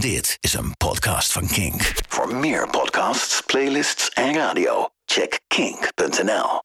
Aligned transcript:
Dit 0.00 0.36
is 0.40 0.54
een 0.54 0.76
podcast 0.76 1.32
van 1.32 1.46
Kink. 1.46 1.92
Voor 2.08 2.34
meer 2.34 2.68
podcasts, 2.68 3.42
playlists 3.46 4.08
en 4.08 4.34
radio, 4.34 4.88
check 5.04 5.40
kink.nl. 5.46 6.62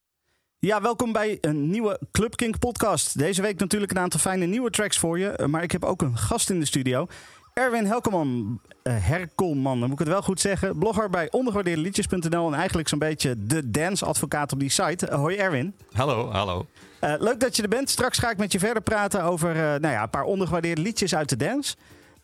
Ja, 0.60 0.82
welkom 0.82 1.12
bij 1.12 1.38
een 1.42 1.70
nieuwe 1.70 2.00
Club 2.12 2.36
Kink 2.36 2.60
podcast. 2.60 3.18
Deze 3.18 3.42
week 3.42 3.60
natuurlijk 3.60 3.92
een 3.92 4.00
aantal 4.00 4.20
fijne 4.20 4.46
nieuwe 4.46 4.70
tracks 4.70 4.98
voor 4.98 5.20
je. 5.20 5.48
Maar 5.48 5.64
ik 5.64 5.72
heb 5.72 5.84
ook 5.84 6.02
een 6.02 6.18
gast 6.18 6.50
in 6.50 6.60
de 6.60 6.66
studio. 6.66 7.08
Erwin 7.54 7.86
Helkeman, 7.86 8.60
uh, 8.84 8.94
Herkelman, 8.98 9.80
dan 9.80 9.90
moet 9.90 10.00
ik 10.00 10.06
het 10.06 10.14
wel 10.14 10.22
goed 10.22 10.40
zeggen. 10.40 10.78
Blogger 10.78 11.10
bij 11.10 11.32
ondergewaardeerdeliedjes.nl 11.32 12.48
en 12.48 12.54
eigenlijk 12.54 12.88
zo'n 12.88 13.00
beetje 13.00 13.36
de 13.38 13.72
dance-advocaat 13.72 14.52
op 14.52 14.60
die 14.60 14.70
site. 14.70 15.08
Uh, 15.10 15.16
hoi 15.16 15.36
Erwin. 15.36 15.76
Hallo, 15.92 16.32
hallo. 16.32 16.66
Uh, 17.02 17.14
leuk 17.18 17.40
dat 17.40 17.56
je 17.56 17.64
er 17.64 17.70
bent. 17.70 17.90
Straks 17.90 18.18
ga 18.18 18.30
ik 18.30 18.38
met 18.38 18.52
je 18.52 18.60
verder 18.60 18.84
praten 18.84 19.24
over 19.24 19.56
nou 19.56 19.94
ja, 19.94 20.04
een 20.04 20.10
paar 20.10 20.24
ondergewaardeerde 20.24 20.82
liedjes 20.82 21.16
uit 21.16 21.30
de 21.30 21.38
dance. 21.38 21.76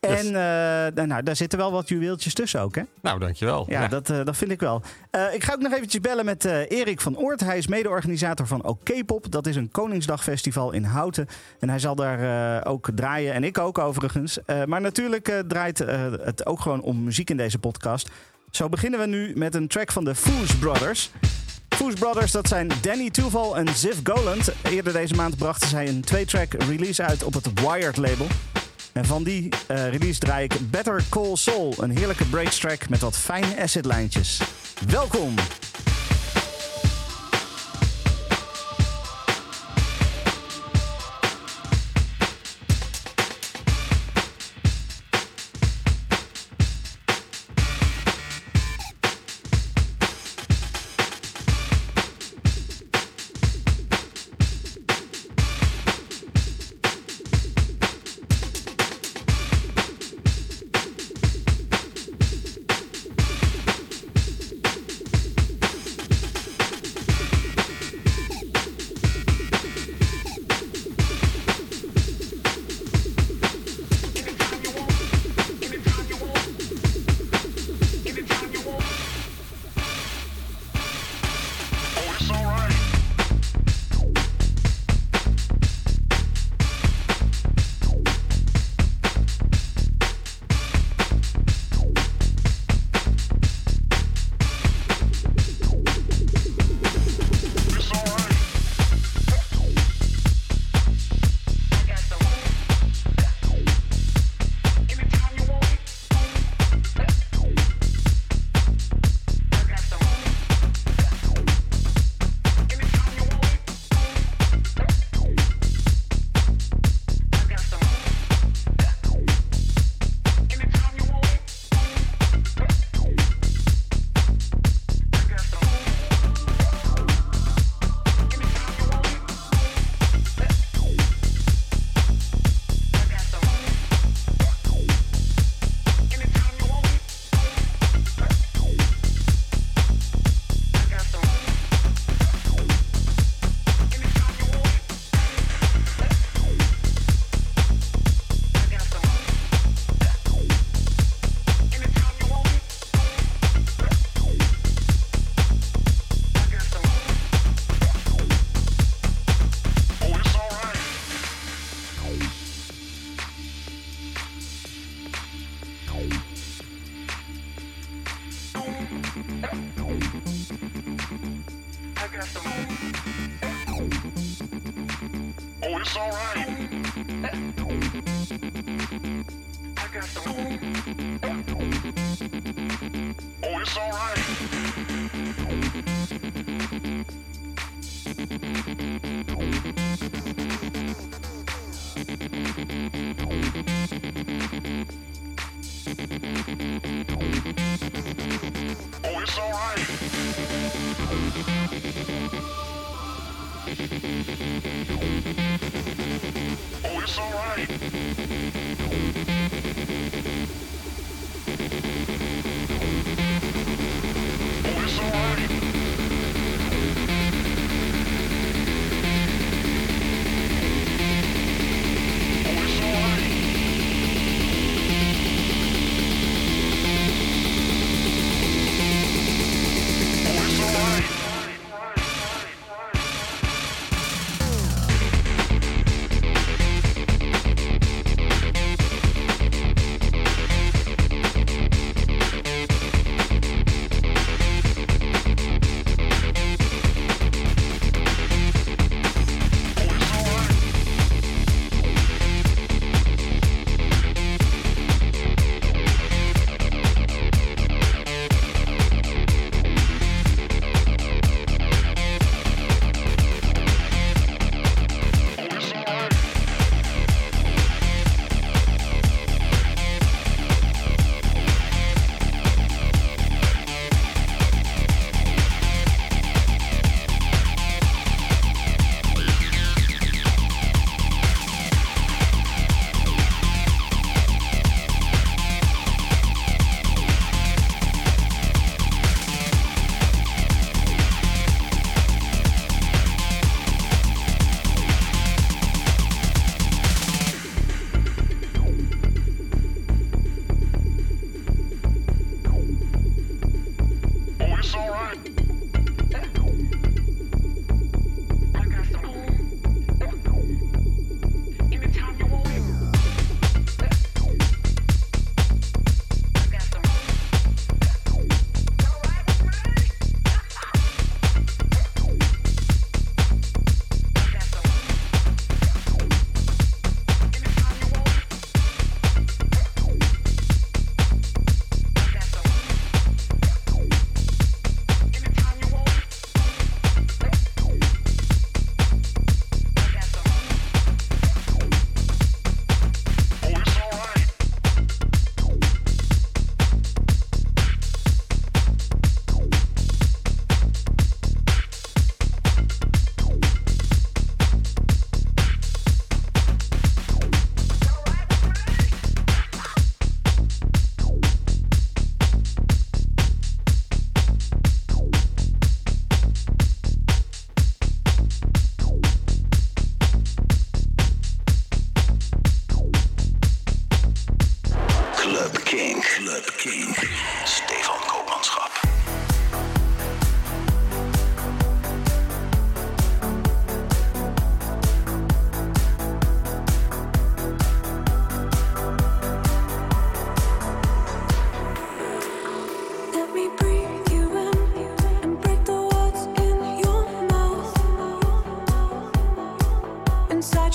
En 0.01 0.25
uh, 0.25 1.05
nou, 1.05 1.23
daar 1.23 1.35
zitten 1.35 1.59
wel 1.59 1.71
wat 1.71 1.89
juweeltjes 1.89 2.33
tussen 2.33 2.61
ook, 2.61 2.75
hè? 2.75 2.81
Nou, 3.01 3.19
dankjewel. 3.19 3.65
Ja, 3.69 3.81
ja. 3.81 3.87
Dat, 3.87 4.09
uh, 4.09 4.25
dat 4.25 4.37
vind 4.37 4.51
ik 4.51 4.59
wel. 4.59 4.81
Uh, 5.11 5.33
ik 5.33 5.43
ga 5.43 5.53
ook 5.53 5.61
nog 5.61 5.73
eventjes 5.73 6.01
bellen 6.01 6.25
met 6.25 6.45
Erik 6.45 7.01
van 7.01 7.17
Oort. 7.17 7.39
Hij 7.39 7.57
is 7.57 7.67
mede-organisator 7.67 8.47
van 8.47 8.63
OK-pop. 8.63 9.31
Dat 9.31 9.47
is 9.47 9.55
een 9.55 9.71
Koningsdagfestival 9.71 10.71
in 10.71 10.83
Houten. 10.83 11.27
En 11.59 11.69
hij 11.69 11.79
zal 11.79 11.95
daar 11.95 12.65
ook 12.65 12.89
draaien. 12.95 13.33
En 13.33 13.43
ik 13.43 13.57
ook 13.57 13.77
overigens. 13.77 14.39
maar 14.65 14.81
natuurlijk 14.81 15.43
draait 15.47 15.77
het 16.23 16.45
ook 16.45 16.59
gewoon 16.59 16.81
om 16.81 17.03
muziek 17.03 17.29
in 17.29 17.37
deze 17.37 17.59
podcast. 17.59 18.09
Zo 18.51 18.69
beginnen 18.69 18.99
we 18.99 19.05
nu 19.05 19.31
met 19.35 19.55
een 19.55 19.67
track 19.67 19.91
van 19.91 20.03
de 20.03 20.15
Foos 20.15 20.55
Brothers. 20.55 21.11
Foos 21.69 21.93
Brothers, 21.93 22.31
dat 22.31 22.47
zijn 22.47 22.71
Danny 22.81 23.09
Toeval 23.09 23.57
en 23.57 23.67
Ziv 23.75 23.97
Goland. 24.03 24.51
Eerder 24.63 24.93
deze 24.93 25.15
maand 25.15 25.37
brachten 25.37 25.69
zij 25.69 25.87
een 25.87 26.01
twee-track 26.01 26.53
release 26.53 27.03
uit 27.03 27.23
op 27.23 27.33
het 27.33 27.59
Wired 27.59 27.97
label. 27.97 28.27
En 28.93 29.05
van 29.05 29.23
die 29.23 29.49
uh, 29.71 29.89
release 29.89 30.19
draai 30.19 30.43
ik 30.43 30.69
Better 30.69 31.03
Call 31.09 31.35
Soul. 31.35 31.73
Een 31.77 31.97
heerlijke 31.97 32.25
breaks 32.25 32.59
track 32.59 32.89
met 32.89 33.01
wat 33.01 33.17
fijne 33.17 33.61
acid 33.61 33.85
lijntjes. 33.85 34.41
Welkom! 34.87 35.33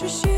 appreciate 0.06 0.35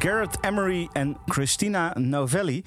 Garrett 0.00 0.36
Emery 0.44 0.88
en 0.92 1.16
Christina 1.26 1.98
Novelli. 1.98 2.64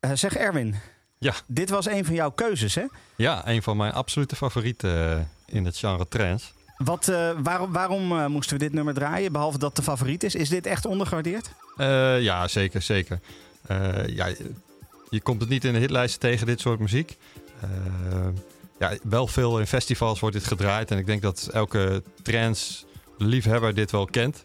Eh, 0.00 0.10
zeg 0.14 0.36
Erwin, 0.36 0.74
Ja, 1.18 1.34
dit 1.46 1.70
was 1.70 1.86
een 1.86 2.04
van 2.04 2.14
jouw 2.14 2.30
keuzes, 2.30 2.74
hè? 2.74 2.84
ja, 3.16 3.48
een 3.48 3.62
van 3.62 3.76
mijn 3.76 3.92
absolute 3.92 4.36
favorieten 4.36 5.10
eh, 5.12 5.20
in 5.46 5.64
het 5.64 5.76
genre 5.76 6.08
trance. 6.08 6.46
Wat, 6.76 7.08
eh, 7.08 7.30
waarom 7.42 7.72
waarom 7.72 8.30
moesten 8.32 8.58
we 8.58 8.64
dit 8.64 8.72
nummer 8.72 8.94
draaien, 8.94 9.32
behalve 9.32 9.58
dat 9.58 9.68
het 9.68 9.76
de 9.76 9.82
favoriet 9.92 10.22
is? 10.22 10.34
Is 10.34 10.48
dit 10.48 10.66
echt 10.66 10.84
ondergewaardeerd? 10.86 11.50
Ja, 12.22 12.48
zeker, 12.48 12.82
zeker. 12.82 13.20
Ja, 14.06 14.26
je- 14.26 15.20
komt 15.22 15.40
het 15.40 15.50
niet 15.50 15.64
in 15.64 15.72
de 15.72 15.78
hitlijsten 15.78 16.20
tegen, 16.20 16.46
dit 16.46 16.60
soort 16.60 16.78
muziek. 16.80 17.16
Ja, 18.78 18.92
wel 19.02 19.26
veel 19.26 19.58
in 19.58 19.66
festivals 19.66 20.20
wordt 20.20 20.36
dit 20.36 20.46
gedraaid. 20.46 20.90
En 20.90 20.98
ik 20.98 21.06
denk 21.06 21.22
dat 21.22 21.48
elke 21.52 22.02
trance-liefhebber 22.22 23.74
dit 23.74 23.90
wel 23.90 24.04
kent. 24.06 24.42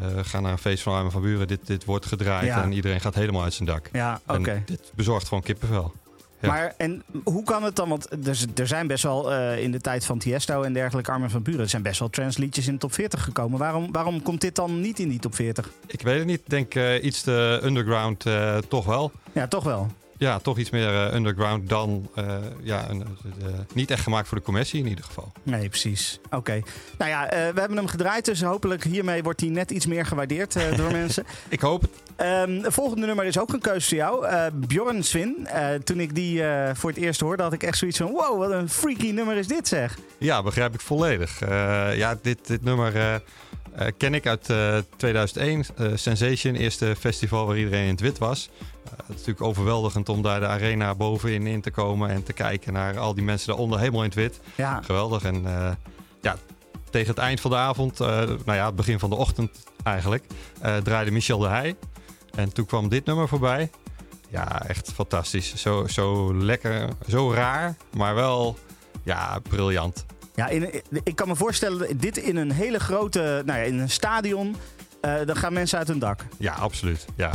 Eh, 0.00 0.18
ga 0.22 0.40
naar 0.40 0.52
een 0.52 0.58
feest 0.58 0.82
van 0.82 0.94
Armen 0.94 1.12
van 1.12 1.22
Buren, 1.22 1.46
dit, 1.46 1.66
dit 1.66 1.84
wordt 1.84 2.06
gedraaid 2.06 2.46
Ja. 2.46 2.62
en 2.62 2.72
iedereen 2.72 3.00
gaat 3.00 3.14
helemaal 3.14 3.42
uit 3.42 3.54
zijn 3.54 3.68
dak. 3.68 3.88
Ja, 3.92 4.20
oké. 4.26 4.62
Dit 4.66 4.92
bezorgt 4.94 5.28
gewoon 5.28 5.42
kippenvel. 5.42 5.92
Ja. 6.40 6.48
Maar 6.48 6.74
en 6.76 7.02
hoe 7.24 7.44
kan 7.44 7.62
het 7.62 7.76
dan? 7.76 7.88
Want 7.88 8.10
er, 8.26 8.38
er 8.54 8.66
zijn 8.66 8.86
best 8.86 9.02
wel 9.02 9.32
eh, 9.32 9.62
in 9.62 9.72
de 9.72 9.80
tijd 9.80 10.04
van 10.04 10.18
Tiesto 10.18 10.62
en 10.62 10.72
dergelijke 10.72 11.10
Armin 11.10 11.30
van 11.30 11.42
Buren... 11.42 11.60
er 11.60 11.68
zijn 11.68 11.82
best 11.82 11.98
wel 11.98 12.10
transliedjes 12.10 12.66
in 12.66 12.72
de 12.72 12.78
top 12.78 12.92
40 12.92 13.24
gekomen. 13.24 13.58
Waarom, 13.58 13.92
waarom 13.92 14.22
komt 14.22 14.40
dit 14.40 14.54
dan 14.54 14.80
niet 14.80 14.98
in 14.98 15.08
die 15.08 15.18
top 15.18 15.34
40? 15.34 15.70
Ik 15.86 16.00
weet 16.00 16.18
het 16.18 16.26
niet, 16.26 16.40
ik 16.40 16.48
denk 16.50 16.74
eh, 16.74 17.04
iets 17.04 17.22
te 17.22 17.60
underground 17.62 18.24
toch 18.68 18.84
wel. 18.84 19.12
Ja, 19.32 19.46
toch 19.48 19.64
wel. 19.64 19.90
Ja, 20.22 20.38
toch 20.38 20.58
iets 20.58 20.70
meer 20.70 21.06
eh, 21.06 21.14
underground 21.14 21.68
dan 21.68 22.08
eh, 22.14 22.36
ja, 22.62 22.90
een, 22.90 23.02
eh, 23.02 23.46
niet 23.74 23.90
echt 23.90 24.02
gemaakt 24.02 24.28
voor 24.28 24.38
de 24.38 24.44
commercie 24.44 24.80
in 24.80 24.86
ieder 24.86 25.04
geval. 25.04 25.32
Nee, 25.42 25.68
precies. 25.68 26.20
Oké. 26.30 26.62
Nou 26.98 27.10
ja, 27.10 27.26
we 27.28 27.60
hebben 27.60 27.76
hem 27.76 27.86
gedraaid, 27.86 28.24
dus 28.24 28.42
hopelijk 28.42 28.84
hiermee 28.84 29.22
wordt 29.22 29.40
hij 29.40 29.50
net 29.50 29.70
iets 29.70 29.86
meer 29.86 30.06
gewaardeerd 30.06 30.76
door 30.76 30.92
mensen. 31.00 31.24
Ik 31.48 31.60
hoop 31.60 31.82
het. 31.82 31.90
Um, 32.48 32.62
het 32.62 32.72
volgende 32.72 33.06
nummer 33.06 33.24
is 33.24 33.38
ook 33.38 33.52
een 33.52 33.60
keuze 33.60 33.88
voor 33.88 33.96
jou. 33.96 34.26
Bjorn 34.54 35.02
Swin. 35.02 35.48
toen 35.84 36.00
ik 36.00 36.14
die 36.14 36.42
voor 36.72 36.90
het 36.90 36.98
eerst 36.98 37.20
hoorde, 37.20 37.42
had 37.42 37.52
ik 37.52 37.62
echt 37.62 37.78
zoiets 37.78 37.98
van... 37.98 38.10
wow, 38.10 38.38
wat 38.38 38.50
een 38.50 38.68
freaky 38.68 39.10
nummer 39.10 39.36
is 39.36 39.46
dit 39.46 39.68
zeg. 39.68 39.98
Ja, 40.18 40.42
begrijp 40.42 40.74
ik 40.74 40.80
volledig. 40.80 41.40
ja, 41.94 42.18
dit, 42.22 42.46
dit 42.46 42.64
nummer 42.64 43.22
uh, 43.78 43.86
ken 43.96 44.14
ik 44.14 44.26
uit 44.26 44.52
2001, 44.96 45.64
uh, 45.78 45.92
Sensation, 45.94 46.54
eerste 46.54 46.96
festival 46.98 47.46
waar 47.46 47.58
iedereen 47.58 47.84
in 47.84 47.90
het 47.90 48.00
wit 48.00 48.18
was. 48.18 48.50
Het 48.90 49.00
is 49.08 49.08
natuurlijk 49.08 49.42
overweldigend 49.42 50.08
om 50.08 50.22
daar 50.22 50.40
de 50.40 50.46
arena 50.46 50.94
bovenin 50.94 51.46
in 51.46 51.60
te 51.60 51.70
komen 51.70 52.10
en 52.10 52.22
te 52.22 52.32
kijken 52.32 52.72
naar 52.72 52.98
al 52.98 53.14
die 53.14 53.24
mensen 53.24 53.48
daaronder 53.48 53.78
helemaal 53.78 54.02
in 54.02 54.08
het 54.08 54.18
wit. 54.18 54.40
Ja. 54.54 54.80
Geweldig. 54.82 55.22
En 55.22 55.42
ja, 56.20 56.36
tegen 56.90 57.08
het 57.08 57.18
eind 57.18 57.40
van 57.40 57.50
de 57.50 57.56
avond, 57.56 57.98
nou 57.98 58.38
ja, 58.44 58.66
het 58.66 58.76
begin 58.76 58.98
van 58.98 59.10
de 59.10 59.16
ochtend 59.16 59.50
eigenlijk, 59.84 60.24
draaide 60.82 61.10
Michel 61.10 61.38
de 61.38 61.48
Heij. 61.48 61.76
En 62.34 62.52
toen 62.52 62.66
kwam 62.66 62.88
dit 62.88 63.04
nummer 63.04 63.28
voorbij. 63.28 63.70
Ja, 64.28 64.66
echt 64.66 64.92
fantastisch. 64.92 65.54
Zo, 65.54 65.86
zo 65.86 66.34
lekker, 66.34 66.88
zo 67.08 67.32
raar, 67.32 67.76
maar 67.96 68.14
wel 68.14 68.58
ja, 69.02 69.38
briljant. 69.48 70.04
Ja, 70.34 70.48
in, 70.48 70.82
ik 71.04 71.16
kan 71.16 71.28
me 71.28 71.36
voorstellen, 71.36 71.98
dit 71.98 72.16
in 72.16 72.36
een 72.36 72.52
hele 72.52 72.80
grote, 72.80 73.42
nou 73.44 73.58
ja, 73.58 73.64
in 73.64 73.78
een 73.78 73.90
stadion, 73.90 74.56
uh, 75.02 75.14
dan 75.26 75.36
gaan 75.36 75.52
mensen 75.52 75.78
uit 75.78 75.88
hun 75.88 75.98
dak. 75.98 76.24
Ja, 76.38 76.52
absoluut. 76.52 77.04
ja. 77.16 77.30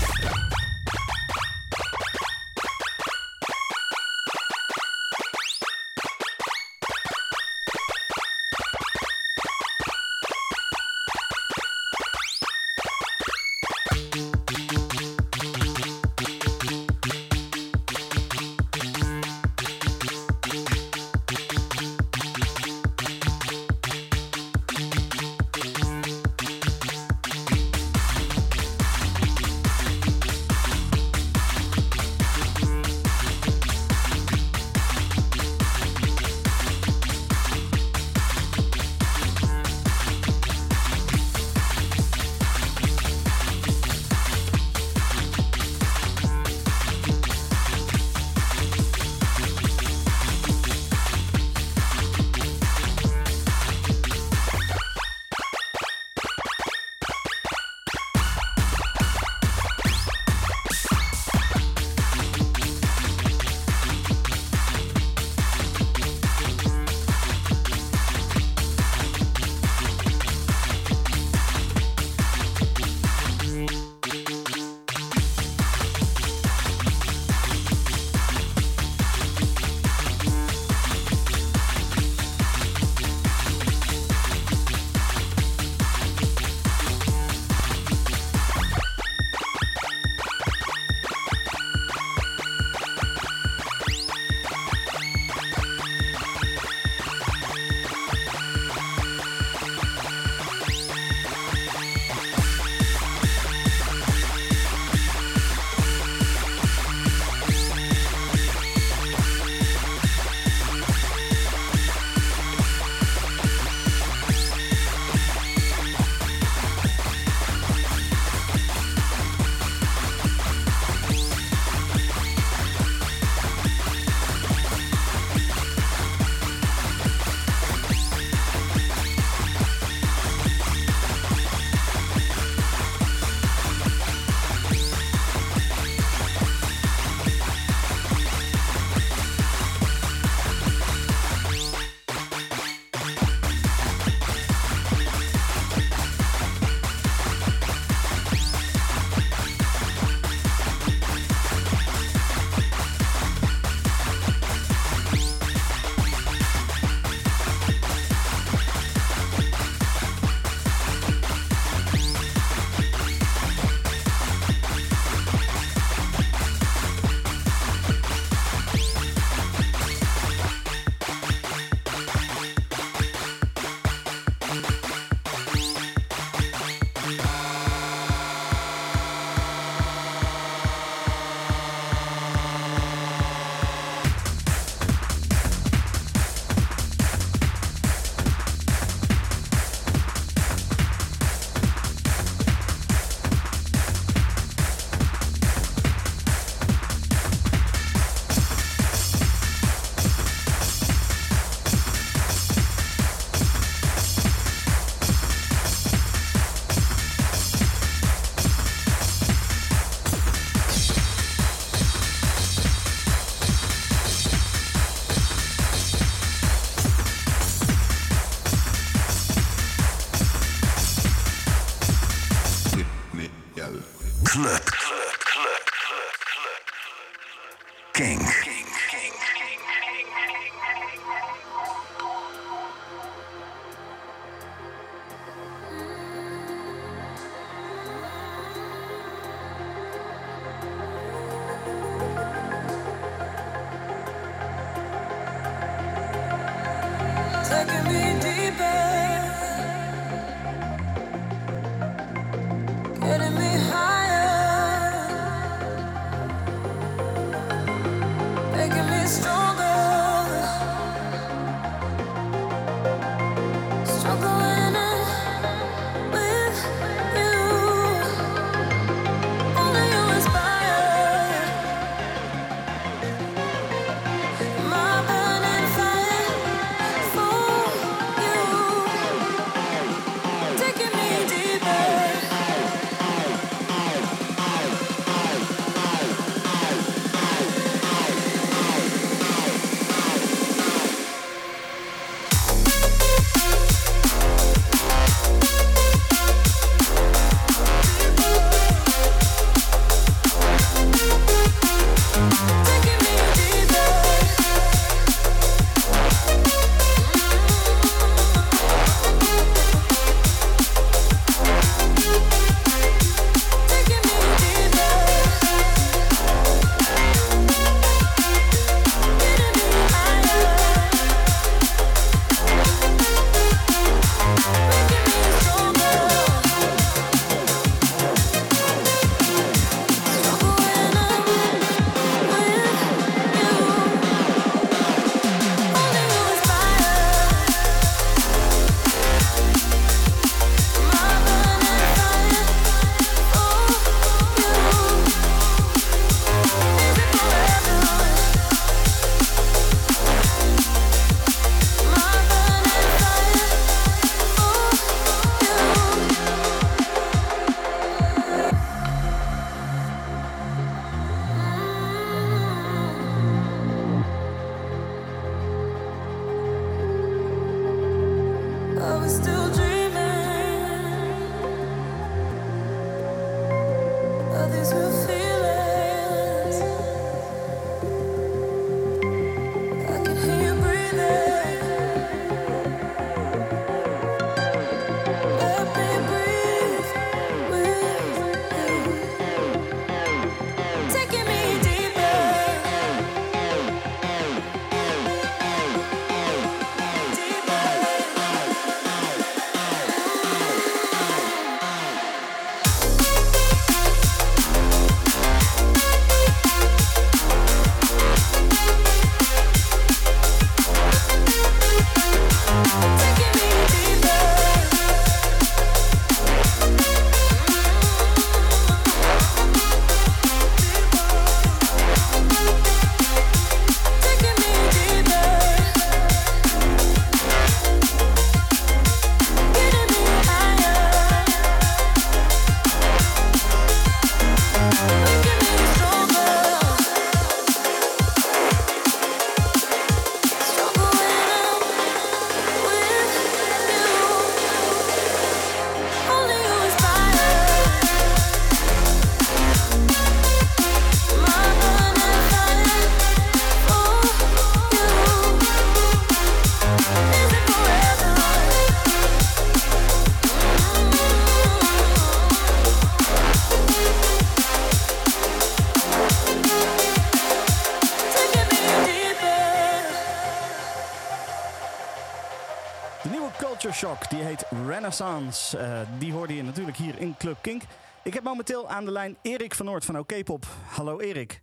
Uh, 475.55 475.79
die 475.99 476.13
hoorde 476.13 476.35
je 476.35 476.43
natuurlijk 476.43 476.77
hier 476.77 476.99
in 476.99 477.17
Club 477.17 477.37
Kink. 477.41 477.61
Ik 478.03 478.13
heb 478.13 478.23
momenteel 478.23 478.69
aan 478.69 478.85
de 478.85 478.91
lijn 478.91 479.17
Erik 479.21 479.55
van 479.55 479.65
Noord 479.65 479.85
van 479.85 479.97
OK 479.97 480.23
Pop. 480.23 480.45
Hallo 480.69 480.99
Erik. 480.99 481.41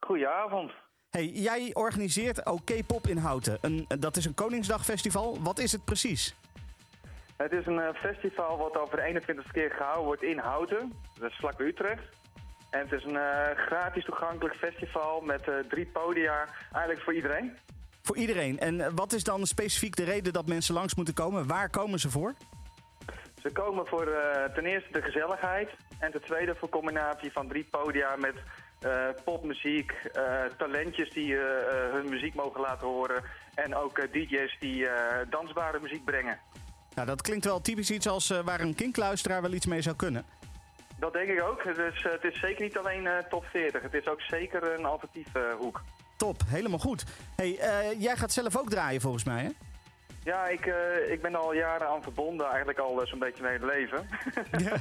Goedenavond. 0.00 0.72
Hey, 1.10 1.26
jij 1.26 1.70
organiseert 1.72 2.46
OK 2.46 2.86
Pop 2.86 3.06
in 3.06 3.16
Houten. 3.16 3.58
Een, 3.60 3.86
dat 3.98 4.16
is 4.16 4.24
een 4.24 4.34
Koningsdagfestival. 4.34 5.42
Wat 5.42 5.58
is 5.58 5.72
het 5.72 5.84
precies? 5.84 6.34
Het 7.36 7.52
is 7.52 7.66
een 7.66 7.80
eh, 7.80 7.94
festival 7.94 8.58
wat 8.58 8.76
over 8.78 8.96
de 8.96 9.02
21 9.02 9.52
keer 9.52 9.70
gehouden 9.70 10.04
wordt 10.04 10.22
in 10.22 10.38
Houten. 10.38 10.92
Dat 11.18 11.30
is 11.30 11.36
vlak 11.36 11.56
bij 11.56 11.66
Utrecht. 11.66 12.02
En 12.70 12.80
het 12.80 12.92
is 12.92 13.04
een 13.04 13.14
uh, 13.14 13.42
gratis 13.54 14.04
toegankelijk 14.04 14.56
festival 14.56 15.20
met 15.20 15.48
uh, 15.48 15.54
drie 15.68 15.86
podia, 15.86 16.48
eigenlijk 16.72 17.04
voor 17.04 17.14
iedereen. 17.14 17.56
Voor 18.02 18.16
iedereen. 18.16 18.58
En 18.58 18.94
wat 18.94 19.12
is 19.12 19.24
dan 19.24 19.46
specifiek 19.46 19.96
de 19.96 20.04
reden 20.04 20.32
dat 20.32 20.46
mensen 20.46 20.74
langs 20.74 20.94
moeten 20.94 21.14
komen? 21.14 21.46
Waar 21.46 21.70
komen 21.70 21.98
ze 21.98 22.10
voor? 22.10 22.34
Ze 23.42 23.52
komen 23.52 23.86
voor 23.86 24.08
uh, 24.08 24.44
ten 24.54 24.66
eerste 24.66 24.92
de 24.92 25.02
gezelligheid. 25.02 25.70
En 25.98 26.10
ten 26.10 26.22
tweede 26.22 26.54
voor 26.54 26.68
combinatie 26.68 27.32
van 27.32 27.48
drie 27.48 27.64
podia 27.70 28.16
met 28.16 28.34
uh, 28.86 29.04
popmuziek, 29.24 29.92
uh, 29.92 30.44
talentjes 30.56 31.10
die 31.10 31.36
hun 31.92 32.08
muziek 32.08 32.34
mogen 32.34 32.60
laten 32.60 32.86
horen. 32.86 33.22
En 33.54 33.74
ook 33.74 34.12
DJ's 34.12 34.56
die 34.60 34.86
dansbare 35.30 35.80
muziek 35.80 36.04
brengen. 36.04 36.38
Nou, 36.94 37.06
dat 37.06 37.22
klinkt 37.22 37.44
wel 37.44 37.60
typisch 37.60 37.90
iets 37.90 38.08
als 38.08 38.28
waar 38.44 38.60
een 38.60 38.74
kinkluisteraar 38.74 39.42
wel 39.42 39.52
iets 39.52 39.66
mee 39.66 39.82
zou 39.82 39.96
kunnen. 39.96 40.24
Dat 40.98 41.12
denk 41.12 41.28
ik 41.28 41.42
ook. 41.42 41.64
Het 41.64 41.78
is, 41.78 42.02
het 42.02 42.24
is 42.24 42.40
zeker 42.40 42.64
niet 42.64 42.78
alleen 42.78 43.08
top 43.28 43.44
40. 43.44 43.82
Het 43.82 43.94
is 43.94 44.06
ook 44.06 44.20
zeker 44.20 44.78
een 44.78 44.84
alternatieve 44.84 45.56
hoek. 45.58 45.82
Top, 46.16 46.42
helemaal 46.46 46.78
goed. 46.78 47.04
Hey, 47.36 47.58
jij 47.98 48.16
gaat 48.16 48.32
zelf 48.32 48.56
ook 48.56 48.70
draaien 48.70 49.00
volgens 49.00 49.24
mij, 49.24 49.42
hè? 49.42 49.50
Ja, 50.28 50.46
ik, 50.46 50.66
uh, 50.66 51.10
ik 51.10 51.22
ben 51.22 51.34
al 51.34 51.54
jaren 51.54 51.88
aan 51.88 52.02
verbonden, 52.02 52.46
eigenlijk 52.46 52.78
al 52.78 53.00
uh, 53.00 53.06
zo'n 53.06 53.18
beetje 53.18 53.42
mijn 53.42 53.60
hele 53.60 53.72
leven. 53.72 54.08
Ja. 54.66 54.76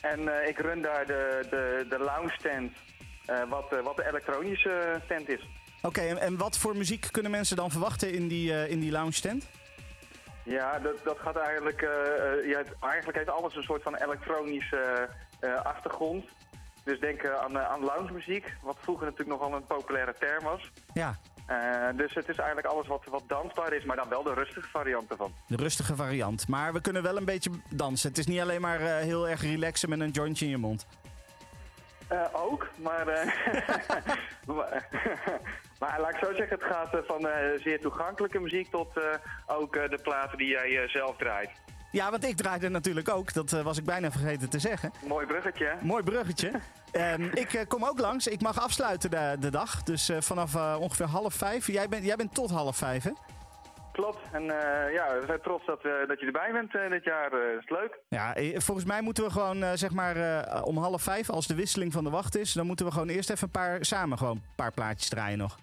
en 0.12 0.20
uh, 0.20 0.48
ik 0.48 0.58
run 0.58 0.82
daar 0.82 1.06
de, 1.06 1.46
de, 1.50 1.86
de 1.88 1.98
lounge 1.98 2.36
tent, 2.42 2.72
wat, 3.48 3.82
wat 3.84 3.96
de 3.96 4.06
elektronische 4.08 5.00
tent 5.08 5.28
is. 5.28 5.48
Oké, 5.76 5.86
okay, 5.86 6.08
en, 6.08 6.18
en, 6.18 6.36
wat 6.36 6.58
voor 6.58 6.76
muziek 6.76 7.08
kunnen 7.10 7.30
mensen 7.30 7.56
dan 7.56 7.70
verwachten 7.70 8.12
in 8.12 8.28
die, 8.28 8.68
in 8.68 8.80
die 8.80 8.90
lounge 8.90 9.20
tent? 9.20 9.48
Ja, 10.42 10.78
dat, 10.78 11.04
dat 11.04 11.18
gaat 11.18 11.36
eigenlijk... 11.36 11.82
eh, 11.82 11.88
eh, 11.90 12.48
ja, 12.48 12.62
eigenlijk 12.80 13.18
heeft 13.18 13.30
alles 13.30 13.56
een 13.56 13.62
soort 13.62 13.82
van 13.82 13.96
elektronische 13.96 15.08
eh, 15.40 15.54
achtergrond. 15.54 16.24
Dus 16.84 17.00
denk 17.00 17.22
eh, 17.22 17.34
aan, 17.34 17.58
eh, 17.58 17.70
aan 17.70 17.84
lounge 17.84 18.12
muziek, 18.12 18.54
wat 18.62 18.76
vroeger 18.80 19.06
natuurlijk 19.06 19.40
nogal 19.40 19.56
een 19.56 19.66
populaire 19.66 20.14
term 20.18 20.44
was. 20.44 20.72
Ja, 20.92 21.18
Eh, 21.48 21.88
dus 21.94 22.14
het 22.14 22.28
is 22.28 22.36
eigenlijk 22.36 22.66
alles 22.66 22.86
wat, 22.86 23.04
wat 23.10 23.22
dansbaar 23.26 23.72
is, 23.72 23.84
maar 23.84 23.96
dan 23.96 24.08
wel 24.08 24.22
de 24.22 24.34
rustige 24.34 24.68
variant 24.68 25.10
ervan. 25.10 25.32
de 25.46 25.56
rustige 25.56 25.96
variant. 25.96 26.48
Maar 26.48 26.72
we 26.72 26.80
kunnen 26.80 27.02
wel 27.02 27.16
een 27.16 27.24
beetje 27.24 27.50
dansen. 27.68 28.08
Het 28.08 28.18
is 28.18 28.26
niet 28.26 28.40
alleen 28.40 28.60
maar 28.60 28.80
eh, 28.80 28.96
heel 28.96 29.28
erg 29.28 29.42
relaxen 29.42 29.88
met 29.88 30.00
een 30.00 30.10
jointje 30.10 30.44
in 30.44 30.50
je 30.50 30.56
mond. 30.56 30.86
Eh, 32.08 32.24
ook, 32.32 32.68
maar, 32.76 33.06
maar, 35.80 36.00
laat 36.00 36.10
ik 36.10 36.24
zo 36.24 36.34
zeggen, 36.34 36.58
het 36.58 36.64
gaat 36.64 36.90
van 37.06 37.28
zeer 37.62 37.80
toegankelijke 37.80 38.40
muziek 38.40 38.70
tot 38.70 38.88
ook 39.46 39.72
de 39.72 39.98
platen 40.02 40.38
die 40.38 40.48
jij 40.48 40.88
zelf 40.88 41.16
draait. 41.16 41.50
Ja, 41.98 42.10
want 42.10 42.24
ik 42.24 42.36
draaide 42.36 42.68
natuurlijk 42.68 43.08
ook. 43.08 43.32
Dat 43.32 43.52
eh, 43.52 43.62
was 43.62 43.78
ik 43.78 43.84
bijna 43.84 44.10
vergeten 44.10 44.48
te 44.48 44.58
zeggen. 44.58 44.92
Mooi 45.06 45.26
bruggetje. 45.26 45.72
Mooi 45.82 46.02
bruggetje. 46.02 46.50
Ehm, 46.92 47.22
ik 47.22 47.54
eh, 47.54 47.66
kom 47.66 47.84
ook 47.84 47.98
langs. 47.98 48.26
Ik 48.26 48.40
mag 48.40 48.60
afsluiten 48.60 49.10
de, 49.10 49.36
de 49.40 49.50
dag. 49.50 49.82
Dus 49.82 50.08
eh, 50.08 50.20
vanaf 50.20 50.78
ongeveer 50.78 51.06
half 51.06 51.34
vijf. 51.34 51.66
Jij 51.66 51.88
bent, 51.88 52.04
jij 52.04 52.16
bent 52.16 52.34
tot 52.34 52.50
half 52.50 52.76
vijf, 52.76 53.04
hè? 53.04 53.10
Klopt. 53.92 54.18
En 54.32 54.44
ja, 54.92 55.06
we 55.20 55.24
zijn 55.26 55.40
trots 55.40 55.66
dat, 55.66 55.82
dat 55.82 56.20
je 56.20 56.26
erbij 56.26 56.52
bent 56.52 56.90
dit 56.90 57.04
jaar. 57.04 57.32
eh 57.32 57.58
is 57.58 57.68
leuk. 57.68 57.98
Ja, 58.08 58.34
volgens 58.60 58.86
mij 58.86 59.00
moeten 59.00 59.24
we 59.24 59.30
gewoon, 59.30 59.78
zeg 59.78 59.90
maar, 59.90 60.16
om 60.62 60.78
half 60.78 61.02
vijf, 61.02 61.30
als 61.30 61.46
de 61.46 61.54
wisseling 61.54 61.92
van 61.92 62.04
de 62.04 62.10
wacht 62.10 62.36
is, 62.36 62.52
dan 62.52 62.66
moeten 62.66 62.86
we 62.86 62.92
gewoon 62.92 63.08
eerst 63.08 63.30
even 63.30 63.44
een 63.44 63.50
paar, 63.50 63.84
samen 63.84 64.18
gewoon 64.18 64.36
een 64.36 64.54
paar 64.56 64.72
plaatjes 64.72 65.08
draaien 65.08 65.38
nog. 65.38 65.58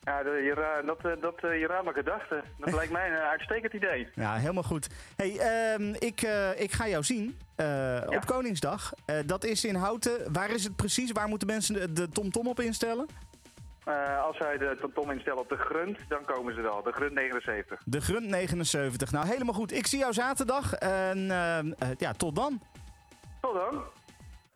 Ja, 0.00 0.18
je, 0.20 0.82
dat, 0.86 1.04
eh, 1.04 1.20
dat, 1.20 1.44
eh, 1.44 1.60
je 1.60 1.66
raadt 1.66 1.84
mijn 1.84 1.96
gedachten. 1.96 2.44
Dat 2.58 2.74
lijkt 2.80 2.92
mij 2.92 3.10
een 3.10 3.16
uitstekend 3.16 3.72
idee. 3.72 4.08
Ja, 4.14 4.34
helemaal 4.36 4.62
goed. 4.62 4.88
hey, 5.16 5.38
ehm, 5.38 5.94
ik, 5.98 6.22
eh, 6.22 6.60
ik 6.60 6.72
ga 6.72 6.88
jou 6.88 7.02
zien 7.04 7.38
op 8.06 8.26
Koningsdag. 8.26 8.92
Dat 9.26 9.44
is 9.44 9.64
in 9.64 9.74
Houten. 9.74 10.32
Waar 10.32 10.50
is 10.50 10.64
het 10.64 10.76
precies? 10.76 11.12
Waar 11.12 11.28
moeten 11.28 11.46
mensen 11.48 11.94
de- 11.94 12.08
TomTom 12.08 12.46
op 12.48 12.60
instellen? 12.60 13.06
Als 14.22 14.36
zij 14.36 14.58
de 14.58 14.90
tom 14.94 15.10
instellen 15.10 15.38
op 15.38 15.48
de 15.48 15.56
Grunt, 15.56 15.98
dan 16.08 16.24
komen 16.24 16.54
ze 16.54 16.60
wel. 16.60 16.82
De 16.82 16.92
Grunt 16.92 17.12
79. 17.14 17.82
De 17.84 18.00
Grunt 18.00 18.26
79. 18.26 19.12
Nou, 19.12 19.26
helemaal 19.26 19.54
goed. 19.54 19.72
Ik 19.72 19.86
zie 19.86 19.98
jou 19.98 20.12
zaterdag. 20.12 20.74
En 20.74 21.30
ehm, 21.30 21.72
eh, 21.78 21.88
ja, 21.96 22.12
tot 22.12 22.36
dan. 22.36 22.62
Tot 23.40 23.54
dan. 23.54 23.82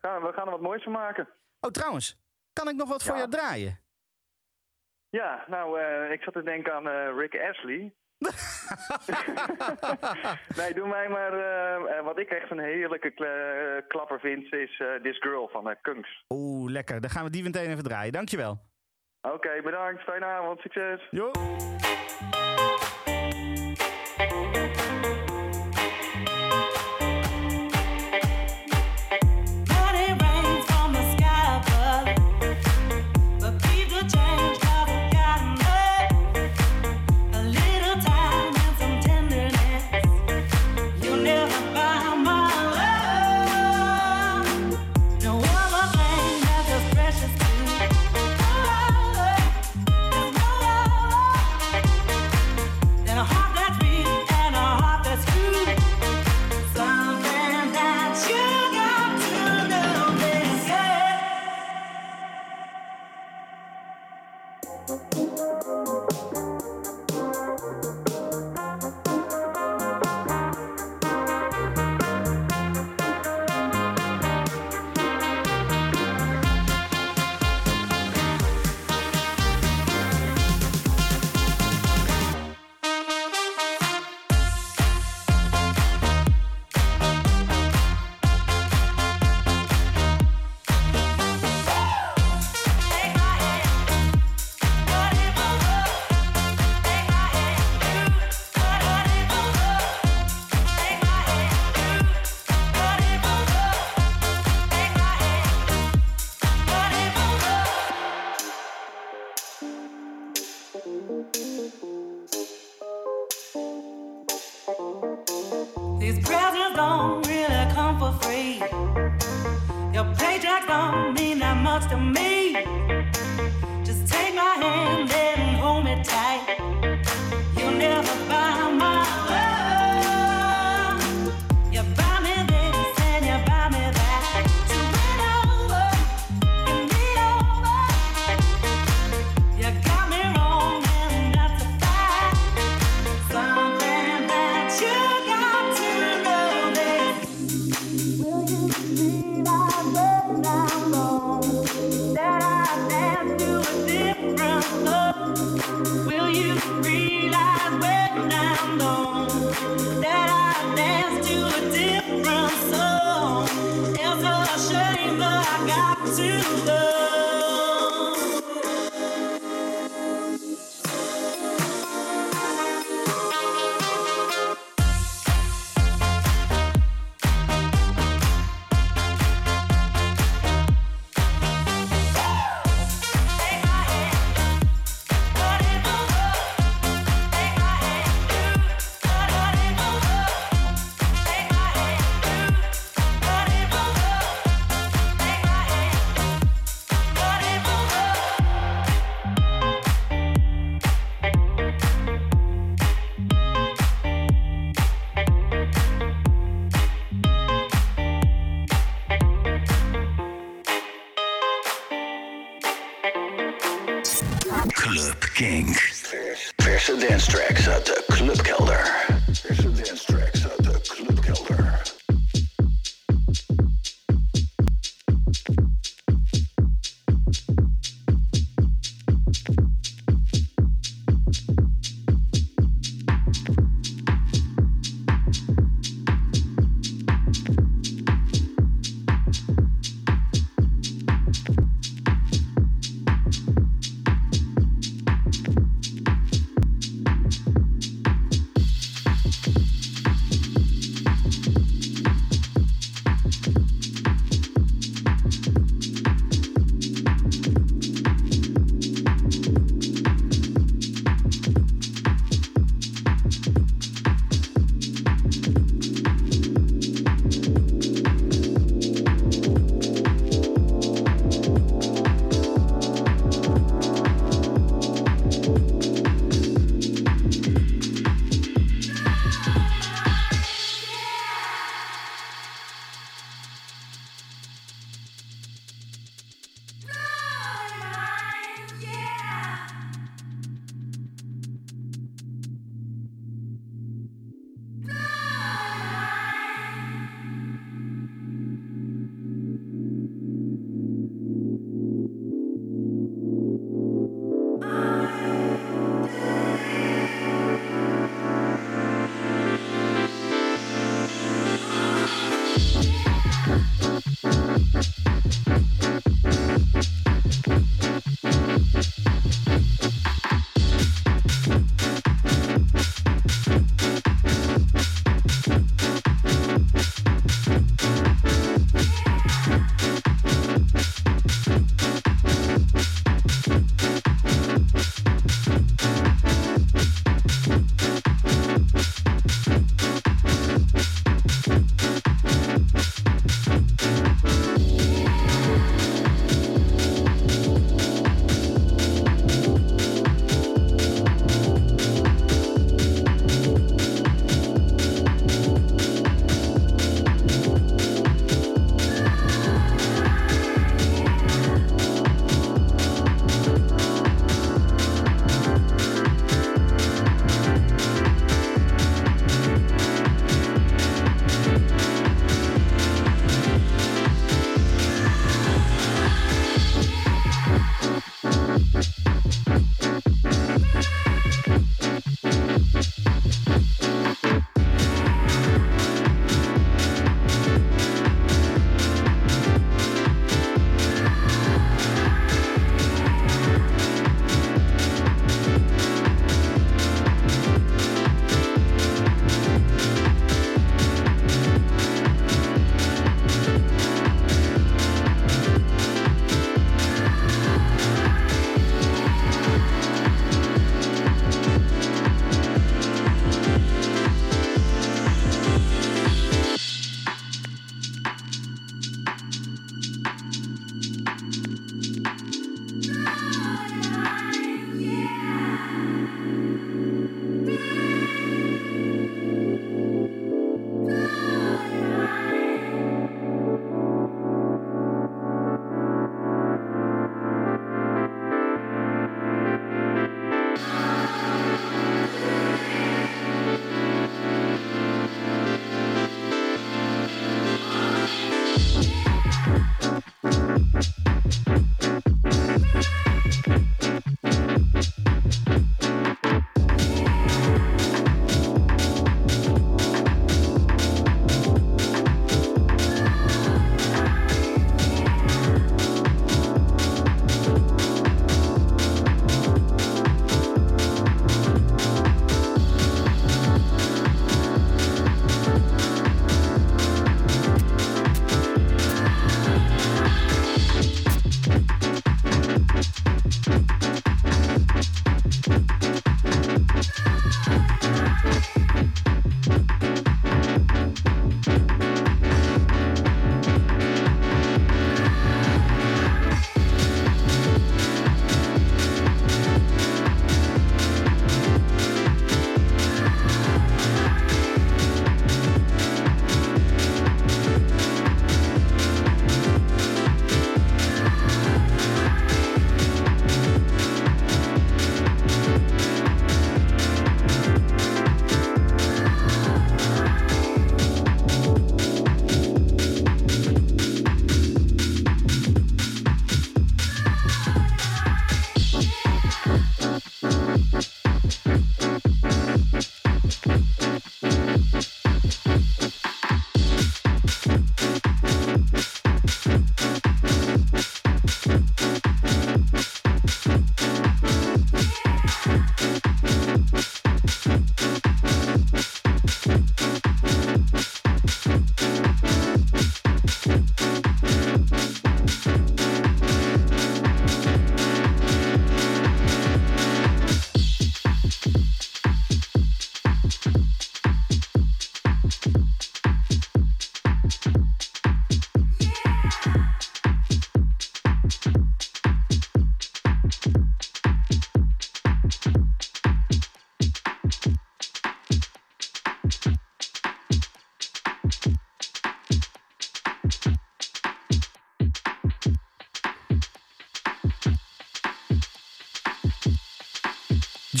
Gaan, 0.01 0.21
we 0.21 0.31
gaan 0.35 0.45
er 0.45 0.51
wat 0.51 0.61
moois 0.61 0.83
van 0.83 0.91
maken. 0.91 1.27
Oh, 1.59 1.71
trouwens. 1.71 2.17
Kan 2.53 2.69
ik 2.69 2.75
nog 2.75 2.89
wat 2.89 3.03
voor 3.03 3.15
jou 3.17 3.29
draaien? 3.29 3.79
Ja, 5.15 5.43
nou, 5.47 5.79
eh, 5.79 6.11
ik 6.11 6.23
zat 6.23 6.33
te 6.33 6.43
denken 6.43 6.73
aan 6.73 6.87
eh, 6.89 7.17
Rick 7.17 7.39
Astley. 7.49 7.93
nee, 10.57 10.73
doe 10.73 10.87
mij 10.87 11.09
maar. 11.09 11.33
eh, 11.33 12.03
wat 12.03 12.19
ik 12.19 12.29
echt 12.29 12.51
een 12.51 12.59
heerlijke 12.59 13.11
kla- 13.11 13.81
klapper 13.87 14.19
vind, 14.19 14.53
is 14.53 14.81
This 15.01 15.17
Girl 15.19 15.49
van 15.51 15.75
Kunks. 15.81 16.23
Oeh, 16.29 16.71
lekker. 16.71 17.01
Dan 17.01 17.09
gaan 17.09 17.23
we 17.23 17.29
die 17.29 17.43
meteen 17.43 17.69
even 17.69 17.83
draaien. 17.83 18.11
Dankjewel. 18.11 18.59
Oké, 19.21 19.61
bedankt. 19.63 20.01
Fijne 20.03 20.25
avond. 20.25 20.59
Succes. 20.59 21.07
Jo. 21.11 21.31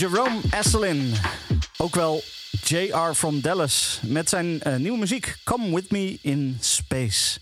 Jerome 0.09 0.39
Esselin, 0.49 1.13
ook 1.77 1.95
wel 1.95 2.21
JR 2.63 3.13
from 3.13 3.41
Dallas, 3.41 3.99
met 4.03 4.29
zijn 4.29 4.61
eh, 4.61 4.75
nieuwe 4.75 4.97
muziek 4.97 5.35
Come 5.43 5.75
With 5.75 5.91
Me 5.91 6.17
in 6.21 6.57
Space. 6.59 7.39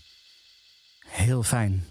Heel 1.08 1.42
fijn. 1.42 1.84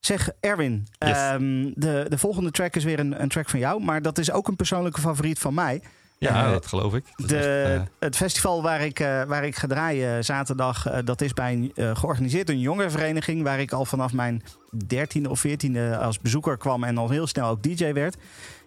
Zeg 0.00 0.30
Erwin, 0.40 0.86
Yes. 0.98 1.10
ehm, 1.16 1.70
de, 1.74 2.06
de 2.08 2.18
volgende 2.18 2.50
track 2.50 2.76
is 2.76 2.84
weer 2.84 2.98
een, 2.98 3.22
een 3.22 3.28
track 3.28 3.48
van 3.48 3.58
jou, 3.58 3.82
maar 3.82 4.02
dat 4.02 4.18
is 4.18 4.30
ook 4.30 4.48
een 4.48 4.56
persoonlijke 4.56 5.00
favoriet 5.00 5.38
van 5.38 5.54
mij. 5.54 5.82
Ja, 6.18 6.44
Eh, 6.44 6.50
dat 6.50 6.66
geloof 6.66 6.94
ik. 6.94 7.04
Dat 7.16 7.28
De, 7.28 7.36
echt, 7.38 7.80
eh, 7.80 7.82
Het 8.00 8.16
festival 8.16 8.62
waar 8.62 8.80
ik, 8.84 9.00
eh, 9.00 9.22
waar 9.24 9.44
ik 9.44 9.56
ga 9.56 9.66
draaien 9.66 10.24
zaterdag, 10.24 11.02
dat 11.04 11.20
is 11.20 11.32
bij 11.32 11.52
een, 11.52 11.96
georganiseerd 11.96 12.48
een 12.50 12.60
jongerenvereniging. 12.60 13.42
Waar 13.42 13.60
ik 13.60 13.72
al 13.72 13.84
vanaf 13.84 14.12
mijn 14.12 14.42
dertiende 14.86 15.30
of 15.30 15.40
veertiende 15.40 15.96
als 15.96 16.20
bezoeker 16.20 16.56
kwam 16.56 16.84
en 16.84 16.98
al 16.98 17.10
heel 17.10 17.26
snel 17.26 17.48
ook 17.48 17.62
DJ 17.62 17.92
werd. 17.92 18.16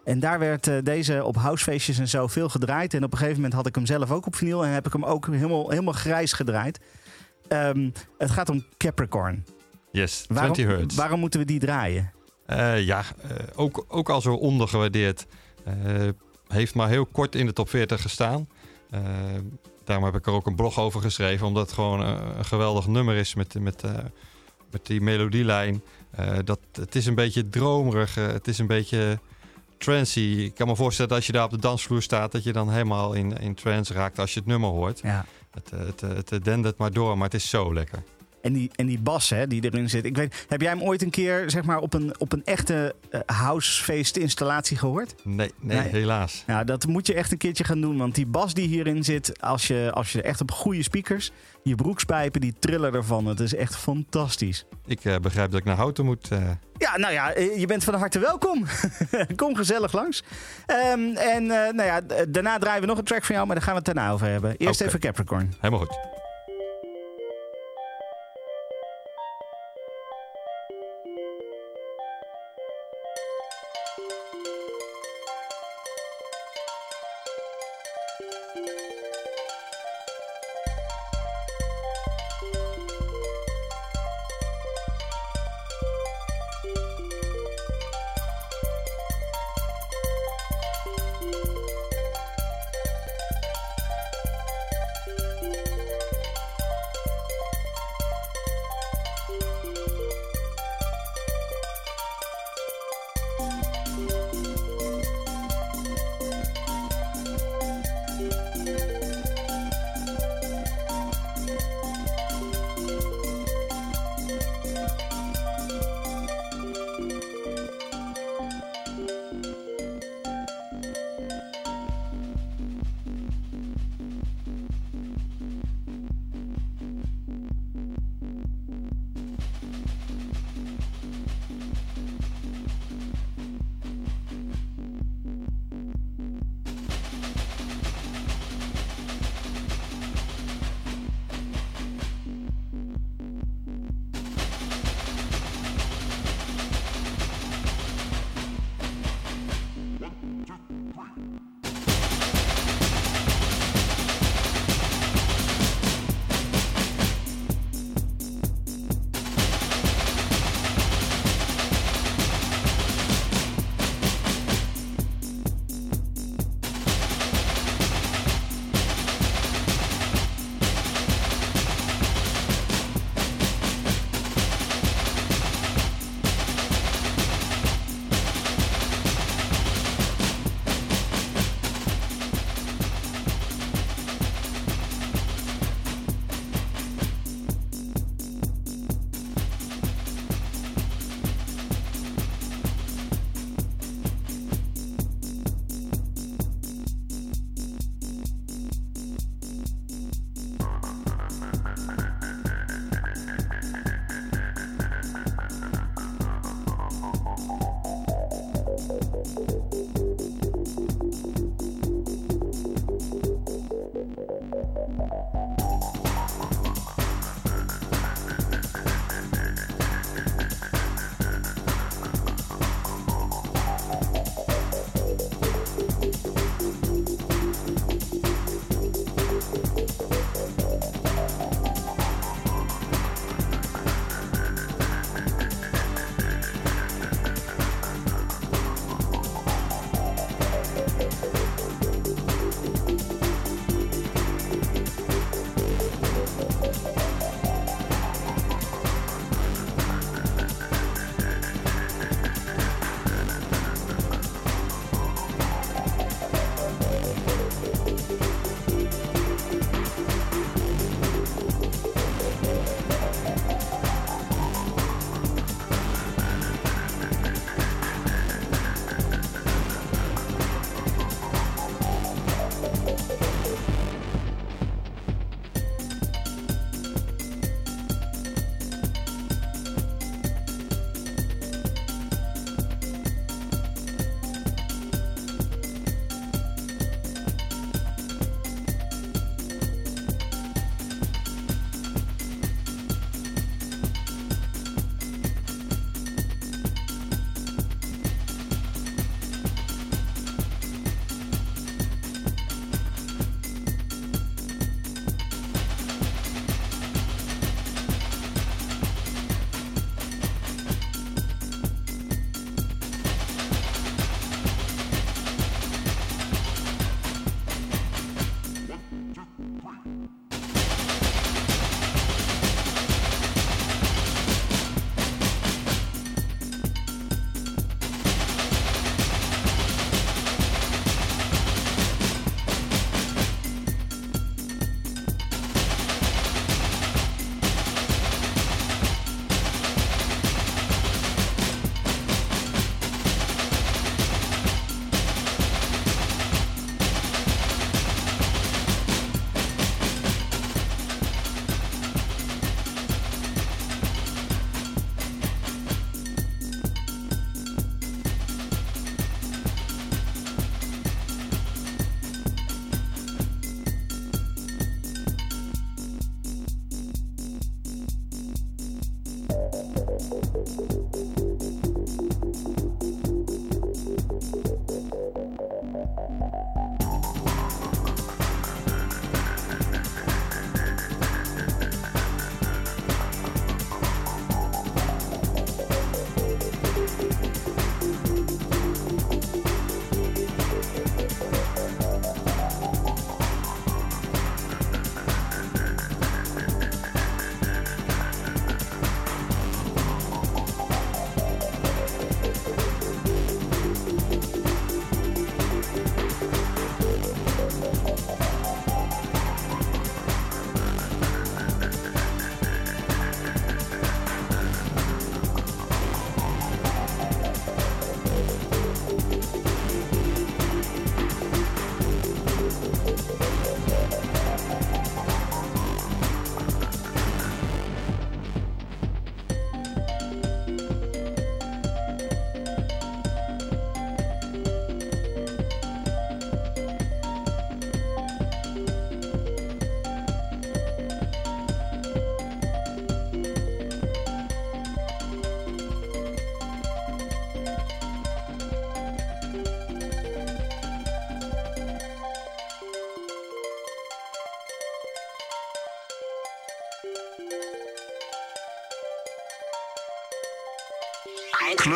En 0.10 0.20
daar 0.20 0.40
werd 0.40 0.68
eh, 0.68 0.78
deze 0.84 1.24
op 1.24 1.36
housefeestjes 1.36 2.00
en 2.00 2.08
zo 2.08 2.28
veel 2.28 2.50
gedraaid. 2.50 2.94
En 2.94 3.04
op 3.04 3.12
een 3.12 3.18
gegeven 3.18 3.36
moment 3.36 3.54
had 3.54 3.68
ik 3.68 3.76
hem 3.76 3.86
zelf 3.86 4.12
ook 4.12 4.26
op 4.26 4.36
vinyl 4.36 4.66
en 4.66 4.72
heb 4.72 4.86
ik 4.86 4.94
hem 4.94 5.06
ook 5.06 5.26
helemaal, 5.26 5.70
helemaal 5.70 5.94
grijs 5.94 6.34
gedraaid. 6.34 6.80
Ehm, 7.48 7.90
het 8.18 8.32
gaat 8.32 8.50
om 8.50 8.66
Capricorn. 8.78 9.46
yes, 9.92 10.22
20 10.22 10.38
Waarom, 10.38 10.80
hertz. 10.80 10.96
waarom 10.96 11.20
moeten 11.20 11.40
we 11.40 11.46
die 11.46 11.60
draaien? 11.60 12.12
Eh, 12.46 12.86
ja, 12.86 13.04
eh, 13.22 13.30
ook, 13.56 13.86
ook 13.88 14.10
al 14.10 14.22
zo 14.22 14.34
ondergewaardeerd. 14.34 15.26
Heeft 16.48 16.76
maar 16.76 16.90
heel 16.90 17.06
kort 17.06 17.36
in 17.36 17.46
de 17.46 17.54
top 17.54 17.70
40 17.70 18.02
gestaan. 18.02 18.50
Daarom 19.84 20.06
heb 20.06 20.16
ik 20.16 20.26
er 20.26 20.34
ook 20.34 20.48
een 20.48 20.56
blog 20.56 20.80
over 20.80 21.02
geschreven. 21.02 21.48
Omdat 21.48 21.66
het 21.66 21.74
gewoon 21.74 22.00
een 22.00 22.46
geweldig 22.46 22.88
nummer 22.88 23.16
is 23.16 23.36
met, 23.36 23.60
met, 23.60 23.84
met 24.72 24.86
die 24.86 25.02
melodielijn. 25.02 25.84
Dat, 26.44 26.60
het 26.72 26.96
is 26.96 27.06
een 27.06 27.16
beetje 27.16 27.50
dromerig. 27.50 28.16
het 28.16 28.48
is 28.48 28.58
een 28.58 28.68
beetje 28.68 29.20
trancy. 29.80 30.20
Ik 30.20 30.56
kan 30.56 30.68
me 30.68 30.76
voorstellen 30.76 31.10
dat 31.10 31.18
als 31.18 31.28
je 31.28 31.34
daar 31.34 31.44
op 31.44 31.52
de 31.52 31.58
dansvloer 31.60 32.02
staat... 32.02 32.32
dat 32.32 32.44
je 32.44 32.54
dan 32.54 32.72
helemaal 32.72 33.14
in, 33.14 33.38
in 33.38 33.56
trance 33.56 33.94
raakt 33.94 34.20
als 34.20 34.34
je 34.34 34.40
het 34.40 34.48
nummer 34.50 34.70
hoort. 34.70 35.00
Ja. 35.04 35.26
Het, 35.52 35.72
eh, 35.72 35.80
het, 35.80 36.02
het, 36.02 36.30
het 36.30 36.44
dendert 36.46 36.78
maar 36.78 36.92
door, 36.92 37.16
maar 37.18 37.26
het 37.26 37.34
is 37.34 37.50
zo 37.50 37.74
lekker. 37.74 38.04
En 38.42 38.54
die, 38.54 38.72
en 38.76 38.86
die 38.86 39.00
bas 39.00 39.30
hè, 39.30 39.48
die 39.48 39.64
erin 39.64 39.90
zit. 39.90 40.06
Ik 40.06 40.16
weet, 40.16 40.46
heb 40.48 40.62
jij 40.62 40.70
hem 40.70 40.82
ooit 40.82 41.02
een 41.02 41.10
keer 41.10 41.44
zeg 41.50 41.64
maar, 41.64 41.80
op, 41.80 41.94
een, 41.94 42.20
op 42.20 42.32
een 42.32 42.46
echte 42.46 42.96
eh, 43.10 43.20
housefeest 43.26 44.18
installatie 44.18 44.78
gehoord? 44.78 45.16
Nee, 45.24 45.52
nee, 45.60 45.78
Nee. 45.78 45.88
helaas. 45.90 46.44
Ja, 46.48 46.64
dat 46.64 46.88
moet 46.88 47.08
je 47.08 47.14
echt 47.14 47.32
een 47.32 47.38
keertje 47.38 47.64
gaan 47.64 47.82
doen. 47.82 47.98
Want 47.98 48.16
die 48.16 48.26
bas 48.26 48.54
die 48.54 48.68
hierin 48.68 49.04
zit, 49.04 49.42
als 49.42 49.68
je, 49.68 49.92
als 49.94 50.12
je 50.12 50.22
echt 50.22 50.42
op 50.42 50.52
goede 50.52 50.84
speakers... 50.84 51.32
je 51.64 51.76
broekspijpen, 51.76 52.42
die 52.42 52.54
trillen 52.60 52.94
ervan. 52.94 53.26
Het 53.26 53.40
is 53.40 53.56
echt 53.56 53.76
fantastisch. 53.76 54.66
Ik 54.86 55.06
eh, 55.06 55.16
begrijp 55.18 55.52
dat 55.52 55.60
ik 55.60 55.66
naar 55.66 55.76
Houten 55.76 56.06
moet... 56.06 56.32
eh, 56.32 56.50
Ja, 56.78 56.98
nou 56.98 57.14
ja, 57.14 57.34
eh, 57.34 57.60
je 57.60 57.66
bent 57.68 57.84
van 57.84 57.94
harte 57.94 58.20
welkom. 58.20 58.66
Kom 59.36 59.56
gezellig 59.56 59.92
langs. 59.94 60.24
Ehm, 60.66 61.16
en 61.16 61.46
nou 61.46 61.84
ja, 61.84 62.02
daarna 62.30 62.58
draaien 62.58 62.82
we 62.82 62.88
nog 62.88 62.98
een 62.98 63.04
track 63.04 63.24
van 63.26 63.36
jou, 63.36 63.48
maar 63.48 63.56
daar 63.56 63.66
gaan 63.66 63.74
we 63.74 63.82
het 63.86 63.96
daarna 63.96 64.12
over 64.12 64.28
hebben. 64.28 64.56
Eerst 64.58 64.82
even 64.82 65.00
Capricorn. 65.00 65.54
helemaal 65.60 65.86
goed. 65.86 66.19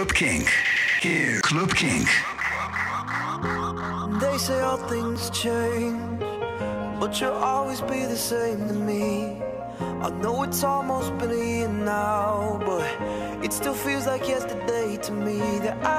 Club 0.04 0.16
Kink. 0.16 0.49
Here, 0.99 1.39
Club 1.43 1.74
Kink. 1.74 2.10
They 4.20 4.38
say 4.38 4.60
all 4.60 4.76
things 4.76 5.30
change, 5.30 6.20
but 6.99 7.22
you'll 7.22 7.32
always 7.32 7.80
be 7.80 8.04
the 8.04 8.18
same 8.18 8.68
to 8.68 8.74
me. 8.74 9.41
I 9.80 10.10
know 10.22 10.43
it's 10.43 10.62
almost 10.62 11.18
been 11.20 11.32
a 11.32 11.36
year 11.36 11.70
now, 11.70 12.60
but 12.66 12.84
it 13.45 13.54
still 13.54 13.74
feels 13.74 14.06
like 14.06 14.28
yesterday 14.28 14.97
to 15.04 15.12
me 15.14 15.38
that 15.60 15.78
I 15.86 15.93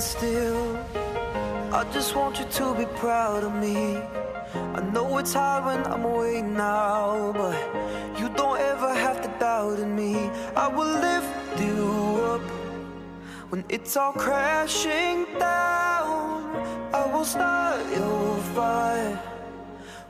still. 0.00 0.76
I 1.72 1.84
just 1.92 2.16
want 2.16 2.38
you 2.38 2.46
to 2.46 2.74
be 2.74 2.86
proud 2.96 3.44
of 3.44 3.54
me. 3.54 3.96
I 4.54 4.80
know 4.92 5.18
it's 5.18 5.34
hard 5.34 5.66
when 5.66 5.86
I'm 5.92 6.04
away 6.04 6.40
now, 6.42 7.32
but 7.32 7.56
you 8.18 8.28
don't 8.30 8.58
ever 8.58 8.94
have 8.94 9.20
to 9.22 9.28
doubt 9.38 9.78
in 9.78 9.94
me. 9.94 10.14
I 10.56 10.68
will 10.68 10.94
lift 11.08 11.60
you 11.60 12.20
up 12.32 12.40
when 13.50 13.64
it's 13.68 13.96
all 13.96 14.12
crashing 14.12 15.26
down. 15.38 16.50
I 16.94 17.06
will 17.12 17.24
start 17.24 17.80
your 17.94 18.36
fire 18.54 19.16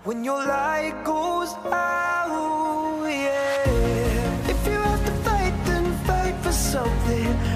when 0.04 0.24
your 0.24 0.38
light 0.38 1.02
goes 1.04 1.52
out. 1.66 3.06
Yeah. 3.06 4.50
If 4.52 4.66
you 4.66 4.78
have 4.90 5.04
to 5.04 5.12
fight, 5.26 5.54
then 5.66 5.92
fight 6.06 6.36
for 6.42 6.52
something. 6.52 7.49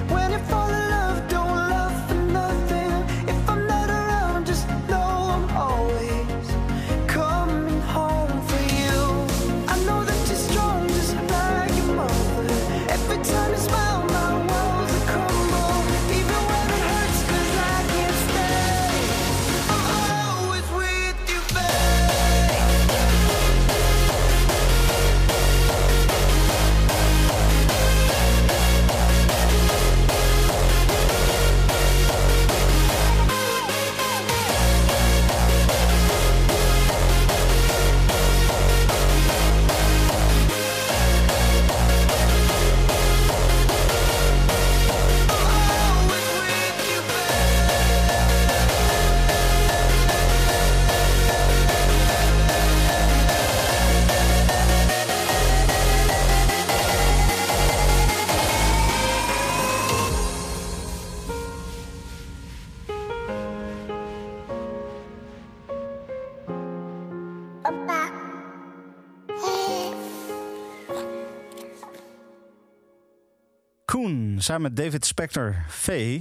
Samen 74.44 74.62
met 74.62 74.76
David 74.76 75.06
Spector, 75.06 75.56
V. 75.68 76.20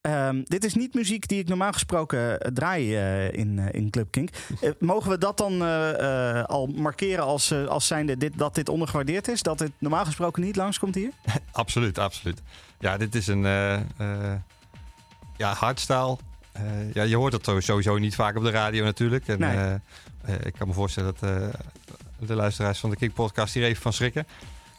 Ehm, 0.00 0.42
dit 0.44 0.64
is 0.64 0.74
niet 0.74 0.94
muziek 0.94 1.28
die 1.28 1.38
ik 1.38 1.48
normaal 1.48 1.72
gesproken 1.72 2.40
eh, 2.40 2.52
draai 2.52 2.96
eh, 2.96 3.32
in, 3.32 3.58
eh, 3.58 3.80
in 3.80 3.90
Club 3.90 4.10
Kink. 4.10 4.30
Eh, 4.60 4.70
mogen 4.78 5.10
we 5.10 5.18
dat 5.18 5.36
dan 5.36 5.62
al 6.46 6.66
markeren 6.66 7.24
als, 7.24 7.52
als 7.52 7.86
zijnde 7.86 8.16
dit, 8.16 8.38
dat 8.38 8.54
dit 8.54 8.68
ondergewaardeerd 8.68 9.28
is? 9.28 9.42
Dat 9.42 9.58
dit 9.58 9.70
normaal 9.78 10.04
gesproken 10.04 10.42
niet 10.42 10.56
langskomt 10.56 10.94
hier? 10.94 11.10
Absoluut, 11.52 11.98
absoluut. 11.98 12.42
Ja, 12.78 12.96
dit 12.96 13.14
is 13.14 13.26
een 13.26 13.42
ja, 15.36 15.52
hardstyle. 15.54 16.16
Ja, 16.92 17.02
je 17.02 17.16
hoort 17.16 17.32
het 17.32 17.64
sowieso 17.64 17.98
niet 17.98 18.14
vaak 18.14 18.36
op 18.36 18.42
de 18.42 18.50
radio 18.50 18.84
natuurlijk. 18.84 19.28
En, 19.28 19.38
Nee. 19.38 20.38
ik 20.42 20.52
kan 20.52 20.68
me 20.68 20.74
voorstellen 20.74 21.14
dat 21.20 21.52
de 22.18 22.34
luisteraars 22.34 22.78
van 22.78 22.90
de 22.90 22.96
Kick 22.96 23.12
Podcast 23.14 23.54
hier 23.54 23.64
even 23.64 23.82
van 23.82 23.92
schrikken. 23.92 24.26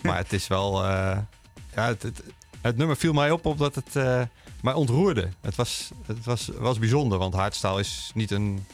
Maar 0.02 0.18
het 0.18 0.34
is 0.34 0.48
wel... 0.48 0.86
ja, 0.86 1.28
het, 1.88 2.02
het, 2.02 2.24
het 2.62 2.78
nummer 2.78 2.98
viel 2.98 3.14
mij 3.14 3.32
op 3.32 3.46
omdat 3.46 3.76
het 3.76 3.96
eh, 3.96 4.22
mij 4.62 4.74
ontroerde. 4.74 5.30
Het 5.42 5.56
was, 5.56 5.92
het 6.06 6.26
was, 6.26 6.50
was 6.58 6.80
bijzonder, 6.80 7.18
want 7.18 7.34
hardstyle 7.34 7.80
is 7.80 8.12
niet 8.14 8.32
een, 8.32 8.66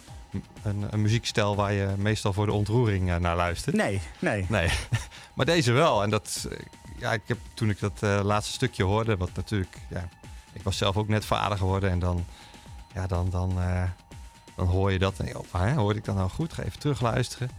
een, 0.64 0.88
een 0.90 1.02
muziekstijl 1.02 1.56
waar 1.56 1.74
je 1.74 1.94
meestal 1.98 2.34
voor 2.34 2.46
de 2.46 2.52
ontroering 2.52 3.12
eh, 3.12 3.16
naar 3.16 3.36
luistert. 3.36 3.76
Nee, 3.76 4.02
nee. 4.20 4.46
Nee, 4.50 4.70
maar 5.36 5.46
deze 5.46 5.72
wel. 5.72 6.04
En 6.04 6.10
dat, 6.10 6.48
eh, 6.52 6.58
ja, 7.00 7.14
ik 7.14 7.22
heb 7.26 7.38
toen 7.54 7.70
ik 7.70 7.80
dat 7.80 8.02
laatste 8.02 8.54
stukje 8.54 8.84
hoorde, 8.84 9.18
wat 9.18 9.30
natuurlijk, 9.36 9.78
ja, 9.90 10.10
ik 10.54 10.64
was 10.64 10.78
zelf 10.78 10.98
ook 10.98 11.08
net 11.08 11.26
vader 11.26 11.58
geworden 11.58 11.90
en 11.90 12.00
dan, 12.00 12.26
ja, 12.94 13.08
dan, 13.08 13.30
dan, 13.30 13.54
dan 14.56 14.68
hoor 14.68 14.92
je 14.92 15.00
dat 15.00 15.20
en 15.20 15.44
hè, 15.52 15.74
hoorde 15.74 16.00
ik 16.00 16.06
dat 16.06 16.16
nou 16.16 16.30
goed? 16.30 16.54
Ga 16.54 16.64
even 16.64 16.80
terugluisteren. 16.80 17.50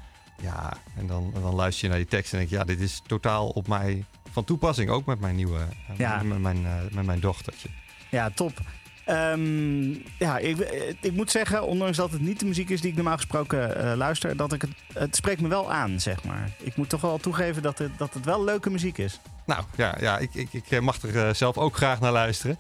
Ja, 0.43 0.77
en 0.97 1.07
dan, 1.07 1.33
dan 1.43 1.55
luister 1.55 1.85
je 1.85 1.89
naar 1.89 1.99
die 2.03 2.09
tekst 2.09 2.33
en 2.33 2.39
denk 2.39 2.51
je, 2.51 2.57
ja, 2.57 2.65
dit 2.65 2.81
is 2.81 3.03
totaal 3.07 3.49
op 3.49 3.69
mij 3.69 4.05
van 4.37 4.45
toepassing, 4.45 4.91
ook 4.91 5.07
met 5.07 5.21
mijn 5.21 5.37
nieuwe, 5.37 5.59
eh, 5.59 5.99
Ja. 5.99 6.23
met, 6.23 6.39
mijn, 6.39 6.67
eh, 6.67 6.73
met 6.91 7.07
mijn 7.07 7.21
dochtertje. 7.21 7.69
Ja, 8.11 8.31
top. 8.35 8.61
Ehm, 9.05 9.91
ja, 10.19 10.39
ik, 10.39 10.59
ik 11.01 11.13
moet 11.13 11.31
zeggen, 11.31 11.67
ondanks 11.67 11.97
dat 11.97 12.11
het 12.11 12.21
niet 12.21 12.41
de 12.41 12.47
muziek 12.47 12.71
is 12.71 12.81
die 12.81 12.91
ik 12.91 12.97
normaal 12.97 13.17
gesproken 13.17 13.77
eh, 13.77 13.97
luister, 13.97 14.37
dat 14.37 14.53
ik 14.53 14.63
het, 14.63 14.71
het 14.93 15.17
spreekt 15.17 15.41
me 15.41 15.49
wel 15.49 15.73
aan, 15.73 16.01
zeg 16.01 16.25
maar. 16.25 16.51
Ik 16.59 16.77
moet 16.77 16.89
toch 16.89 17.01
wel 17.01 17.19
toegeven 17.19 17.63
dat 17.63 17.79
het, 17.79 17.99
dat 17.99 18.15
het 18.15 18.25
wel 18.25 18.45
leuke 18.45 18.71
muziek 18.71 18.99
is. 18.99 19.21
Nou 19.47 19.65
ja, 19.77 19.97
ja 20.01 20.19
ik, 20.19 20.35
ik, 20.35 20.53
ik 20.53 20.81
mag 20.81 21.03
er 21.03 21.27
eh, 21.27 21.35
zelf 21.35 21.59
ook 21.59 21.77
graag 21.77 22.01
naar 22.01 22.13
luisteren. 22.13 22.59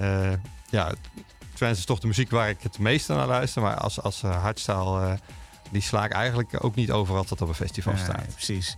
Eh, 0.00 0.32
ja, 0.70 0.92
trance 1.54 1.78
is 1.78 1.84
toch 1.84 1.98
de 1.98 2.06
muziek 2.06 2.30
waar 2.30 2.48
ik 2.48 2.62
het 2.62 2.78
meeste 2.78 3.14
naar 3.14 3.26
luister. 3.26 3.62
Maar 3.62 3.76
als, 3.76 4.02
als 4.02 4.22
uh, 4.22 4.42
hardstyle, 4.42 5.00
uh, 5.00 5.12
die 5.70 5.82
sla 5.82 6.04
ik 6.04 6.12
eigenlijk 6.12 6.64
ook 6.64 6.74
niet 6.74 6.90
overal 6.90 7.24
tot 7.24 7.40
op 7.40 7.48
een 7.48 7.54
festival 7.54 7.96
staat. 7.96 8.34
precies. 8.34 8.76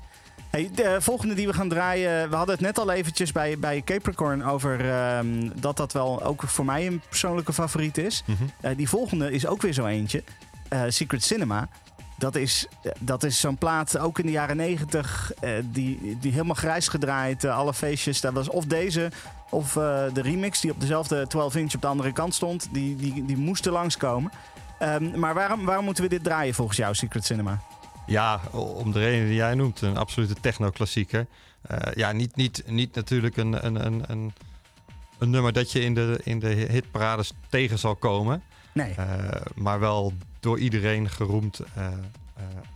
Hey, 0.53 0.71
de 0.75 0.97
volgende 1.01 1.35
die 1.35 1.47
we 1.47 1.53
gaan 1.53 1.69
draaien, 1.69 2.31
we 2.31 2.37
hadden 2.37 2.55
het 2.55 2.65
net 2.65 2.79
al 2.79 2.91
eventjes 2.91 3.33
bij, 3.33 3.59
bij 3.59 3.83
Capricorn 3.85 4.45
over 4.45 4.91
ehm, 4.91 5.49
dat 5.55 5.77
dat 5.77 5.93
wel 5.93 6.23
ook 6.23 6.43
voor 6.43 6.65
mij 6.65 6.87
een 6.87 7.03
persoonlijke 7.09 7.53
favoriet 7.53 7.99
is. 7.99 8.23
Mhm. 8.27 8.43
Eh, 8.61 8.77
die 8.77 8.89
volgende 8.89 9.33
is 9.33 9.47
ook 9.47 9.63
weer 9.63 9.73
zo 9.73 9.87
eentje, 9.87 10.23
Eh, 10.69 10.83
Secret 10.89 11.25
Cinema. 11.25 11.69
Dat 12.19 12.35
is, 12.35 12.67
eh, 12.83 12.93
dat 12.99 13.23
is 13.23 13.41
zo'n 13.41 13.57
plaat, 13.57 13.99
ook 13.99 14.19
in 14.19 14.27
de 14.27 14.33
jaren 14.33 14.57
negentig, 14.57 15.33
die, 15.65 16.19
die 16.21 16.33
helemaal 16.33 16.55
grijs 16.55 16.89
gedraaid. 16.89 17.45
alle 17.45 17.75
feestjes, 17.75 18.21
dat 18.21 18.33
was 18.33 18.49
of 18.49 18.65
deze 18.65 19.11
of 19.51 19.73
de 20.13 20.23
remix 20.23 20.61
die 20.61 20.71
op 20.71 20.81
dezelfde 20.81 21.27
12 21.27 21.57
inch 21.57 21.75
op 21.75 21.81
de 21.81 21.87
andere 21.87 22.13
kant 22.13 22.35
stond. 22.35 22.69
Die, 22.73 22.97
die, 22.97 23.25
die 23.25 23.37
moesten 23.37 23.73
langskomen. 23.73 24.33
Ehm, 24.79 25.19
maar 25.19 25.35
waarom, 25.35 25.65
waarom 25.65 25.85
moeten 25.85 26.05
we 26.05 26.11
dit 26.11 26.25
draaien 26.25 26.55
volgens 26.55 26.79
jou, 26.79 26.95
Secret 26.95 27.25
Cinema? 27.25 27.59
Ja, 28.07 28.41
om 28.51 28.93
de 28.93 28.99
reden 28.99 29.27
die 29.27 29.35
jij 29.35 29.55
noemt, 29.55 29.81
een 29.81 29.97
absolute 29.97 30.35
techno-klassieker. 30.41 31.27
Eh, 31.63 31.93
ja, 31.95 32.13
niet, 32.13 32.37
niet, 32.37 32.63
niet 32.67 32.95
natuurlijk 32.95 33.37
een, 33.37 33.67
een, 33.67 33.87
een, 33.87 34.05
een, 34.11 34.33
een 35.19 35.31
nummer 35.31 35.53
dat 35.53 35.73
je 35.73 35.81
in 35.81 35.95
de, 35.95 36.21
in 36.25 36.39
de 36.39 36.49
hitparades 36.49 37.33
tegen 37.49 37.79
zal 37.79 37.97
komen. 37.97 38.43
Nee. 38.73 38.95
Eh, 38.95 39.41
maar 39.55 39.81
wel 39.81 40.13
door 40.41 40.59
iedereen 40.59 41.11
geroemd 41.11 41.61
eh, 41.75 41.89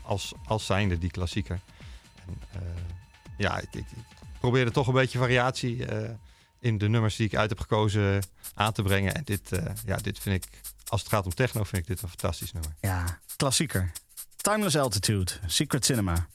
als, 0.03 0.33
als 0.47 0.66
zijnde 0.66 0.99
die 0.99 1.11
klassieker. 1.11 1.61
En, 2.27 2.39
ja, 3.37 3.59
ik, 3.59 3.68
ik, 3.70 3.87
ik 3.91 4.41
probeerde 4.41 4.70
toch 4.70 4.87
een 4.87 4.95
beetje 4.95 5.18
variatie 5.18 5.87
in 6.61 6.79
de 6.79 6.89
nummers 6.89 7.16
die 7.16 7.27
ik 7.27 7.37
uit 7.37 7.49
heb 7.49 7.61
gekozen 7.61 8.22
aan 8.55 8.72
te 8.72 8.83
brengen. 8.83 9.14
En 9.14 9.22
dit, 9.24 9.51
ja, 9.87 9.97
dit 9.97 10.18
vind 10.18 10.45
ik, 10.45 10.61
als 10.87 11.01
het 11.01 11.11
gaat 11.11 11.24
om 11.24 11.35
techno, 11.35 11.64
vind 11.64 11.83
ik 11.83 11.87
dit 11.87 12.03
een 12.03 12.09
fantastisch 12.09 12.53
nummer. 12.53 12.72
Ja, 12.81 13.18
klassieker. 13.37 13.93
Timeless 14.47 14.76
Altitude, 14.76 15.32
Secret 15.49 15.84
Cinema. 15.84 16.28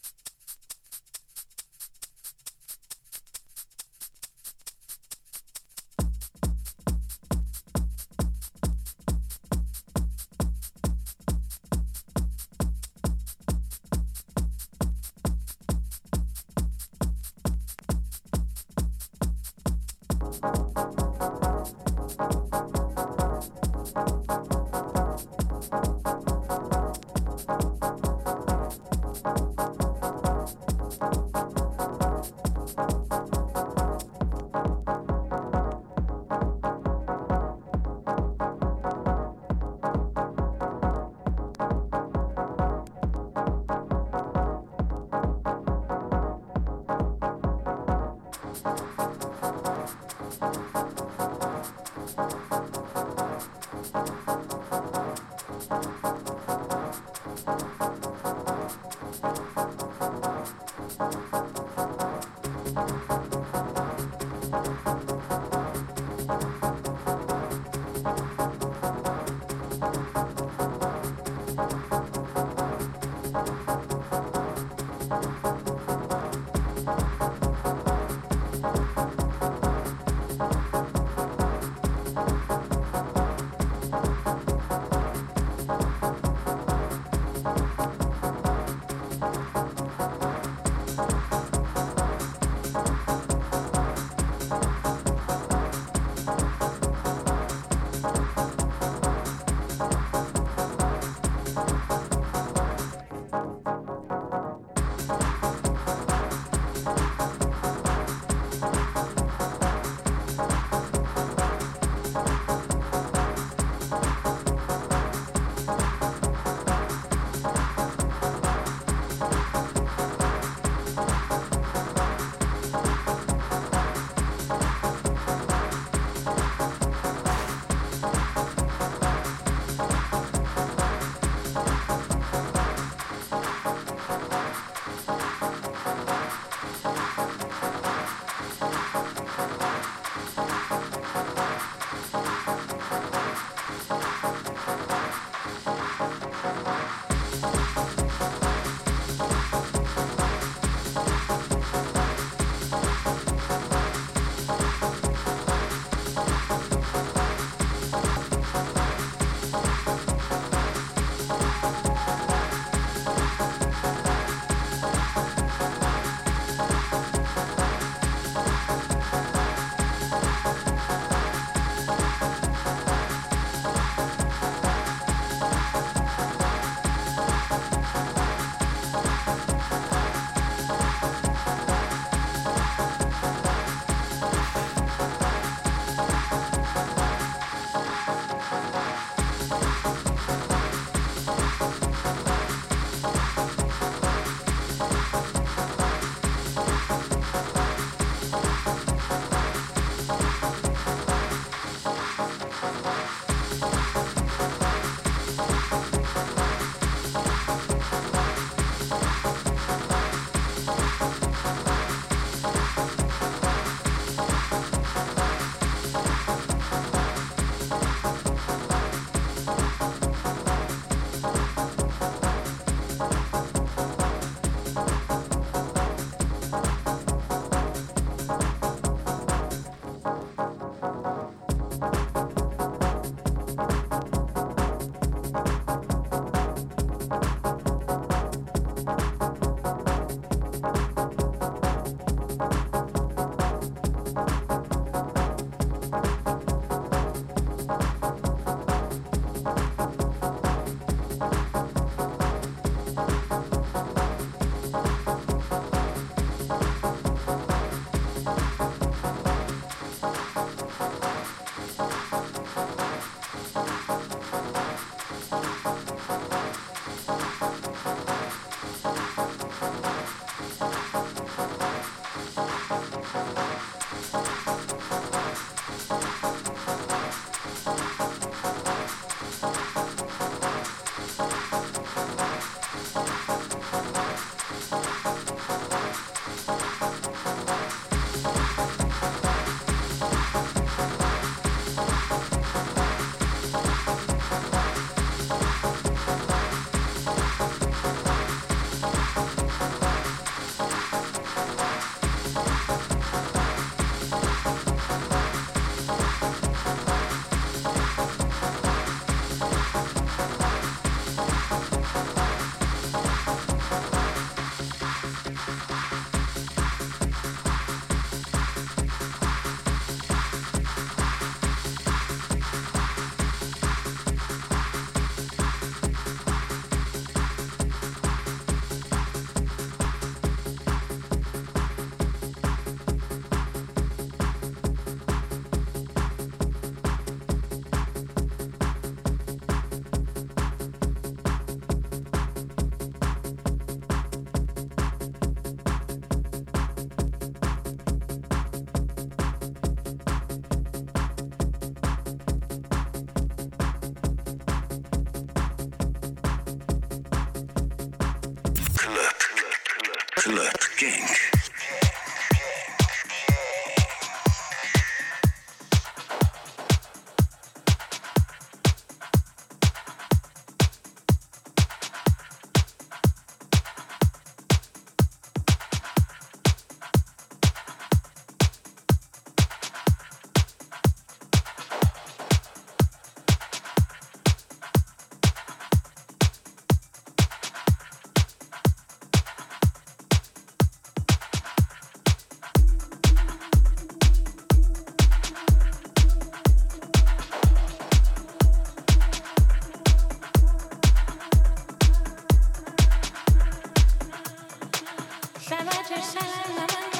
Shalama, 405.62 406.02
shalama. 406.12 406.91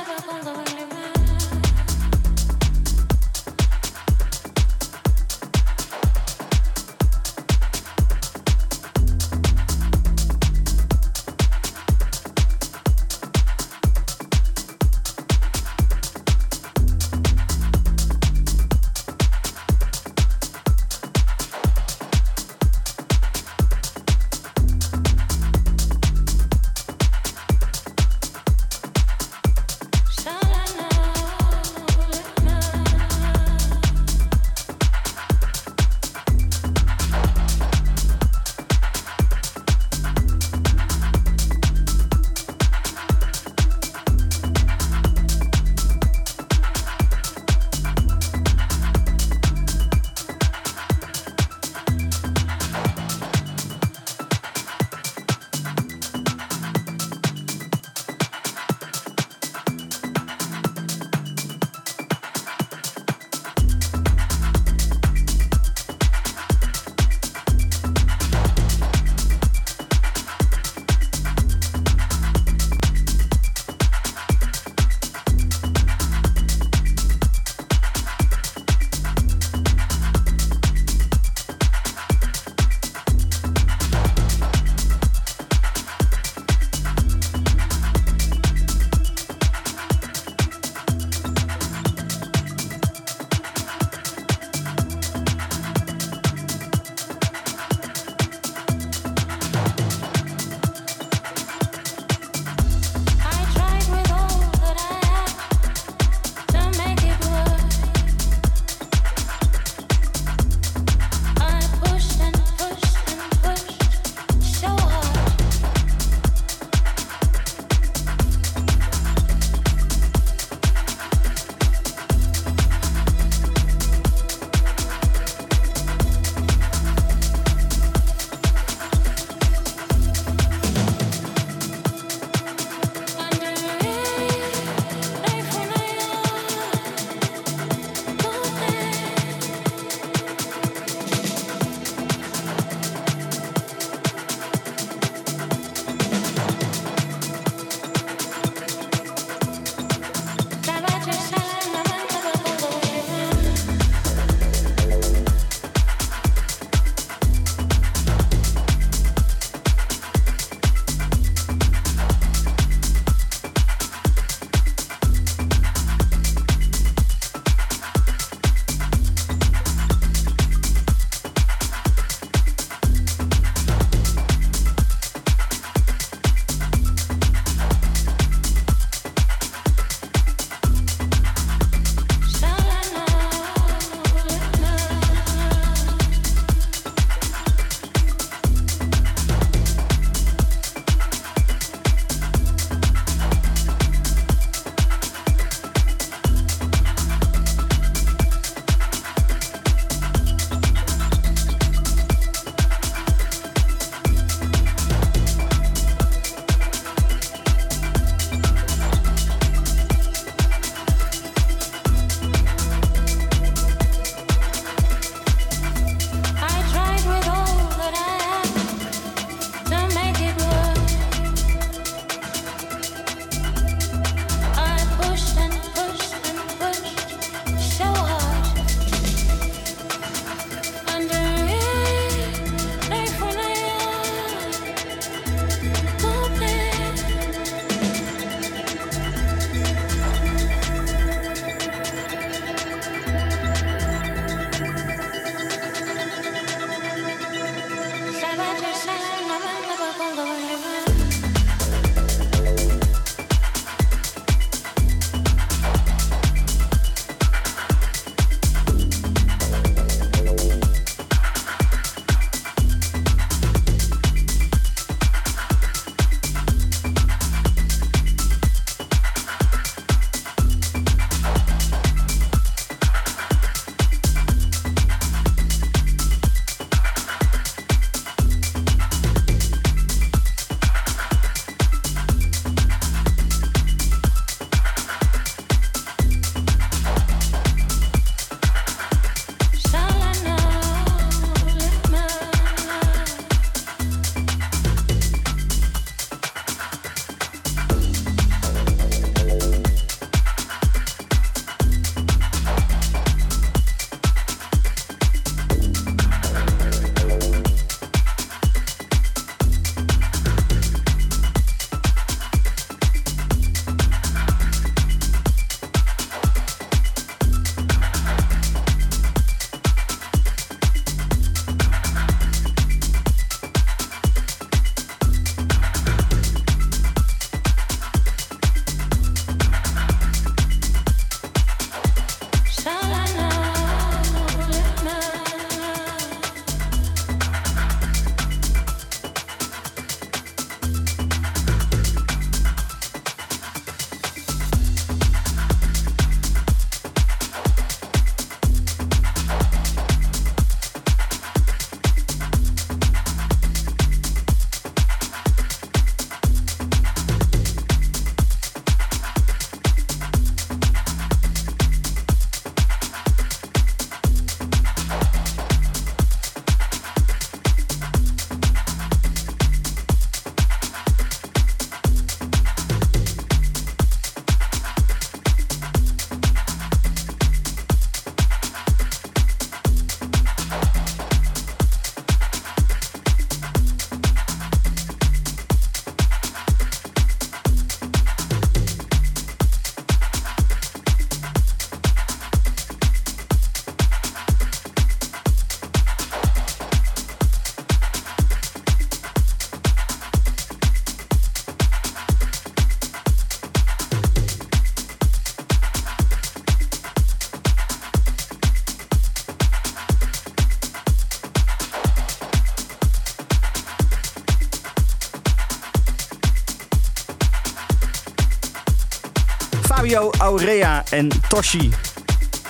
Aurea 420.33 420.85
en 420.91 421.09
Toshi. 421.29 421.71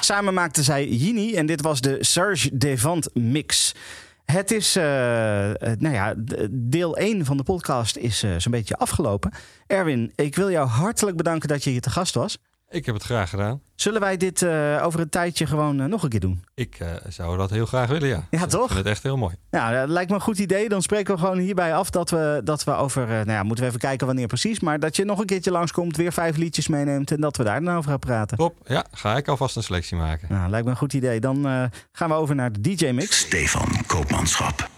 Samen 0.01 0.35
maakten 0.35 0.64
zij 0.64 0.89
Yini 0.89 1.35
en 1.35 1.47
dit 1.47 1.61
was 1.62 1.80
de 1.80 1.97
Serge 2.01 2.57
Devant 2.59 3.09
mix. 3.14 3.74
Het 4.24 4.51
is, 4.51 4.76
uh, 4.76 4.83
nou 5.78 5.91
ja, 5.91 6.14
deel 6.51 6.97
1 6.97 7.24
van 7.24 7.37
de 7.37 7.43
podcast 7.43 7.97
is 7.97 8.24
uh, 8.24 8.35
zo'n 8.37 8.53
beetje 8.53 8.76
afgelopen. 8.76 9.33
Erwin, 9.66 10.12
ik 10.16 10.37
wil 10.37 10.51
jou 10.51 10.68
hartelijk 10.68 11.16
bedanken 11.16 11.49
dat 11.49 11.64
je 11.64 11.70
hier 11.70 11.80
te 11.80 11.91
gast 11.91 12.14
was. 12.14 12.39
Ik 12.73 12.87
heb 12.87 12.95
het 12.95 13.05
graag 13.05 13.31
gedaan. 13.31 13.61
Zullen 13.75 14.01
wij 14.01 14.16
dit 14.16 14.41
uh, 14.41 14.81
over 14.85 15.01
een 15.01 15.09
tijdje 15.09 15.47
gewoon 15.47 15.81
uh, 15.81 15.87
nog 15.87 16.03
een 16.03 16.09
keer 16.09 16.20
doen? 16.20 16.45
Ik 16.55 16.79
uh, 16.83 16.89
zou 17.09 17.37
dat 17.37 17.51
heel 17.51 17.66
graag 17.66 17.89
willen, 17.89 18.09
ja. 18.09 18.27
Ja, 18.31 18.47
toch? 18.47 18.62
Ik 18.62 18.73
vind 18.73 18.79
het 18.79 18.89
echt 18.89 19.03
heel 19.03 19.16
mooi. 19.16 19.35
Ja, 19.51 19.81
dat 19.81 19.89
lijkt 19.89 20.11
me 20.11 20.16
een 20.16 20.23
goed 20.23 20.39
idee. 20.39 20.68
Dan 20.68 20.83
spreken 20.83 21.14
we 21.14 21.20
gewoon 21.20 21.39
hierbij 21.39 21.75
af 21.75 21.91
dat 21.91 22.11
we, 22.11 22.41
dat 22.45 22.64
we 22.64 22.75
over... 22.75 23.07
nou 23.07 23.31
ja, 23.31 23.43
moeten 23.43 23.64
we 23.64 23.70
even 23.70 23.81
kijken 23.81 24.07
wanneer 24.07 24.27
precies. 24.27 24.61
Maar 24.61 24.81
dat 24.81 24.97
je 24.97 25.05
nog 25.05 25.18
een 25.18 25.27
keertje 25.27 25.51
langskomt, 25.51 25.97
weer 25.97 26.12
vijf 26.12 26.37
liedjes 26.37 26.68
meeneemt... 26.68 27.11
en 27.11 27.20
dat 27.20 27.37
we 27.37 27.45
daar 27.45 27.62
dan 27.62 27.77
over 27.77 27.91
gaan 27.91 27.99
praten. 27.99 28.37
Top, 28.37 28.57
ja. 28.66 28.85
Ga 28.91 29.16
ik 29.16 29.29
alvast 29.29 29.57
een 29.57 29.62
selectie 29.62 29.97
maken. 29.97 30.29
Nou, 30.31 30.51
lijkt 30.51 30.64
me 30.64 30.70
een 30.70 30.79
goed 30.79 30.93
idee. 30.93 31.20
Dan 31.20 31.70
gaan 31.93 32.09
we 32.09 32.14
over 32.14 32.35
naar 32.35 32.53
de 32.53 32.61
DJ-mix. 32.61 33.18
Stefan 33.18 33.87
Koopmanschap. 33.87 34.70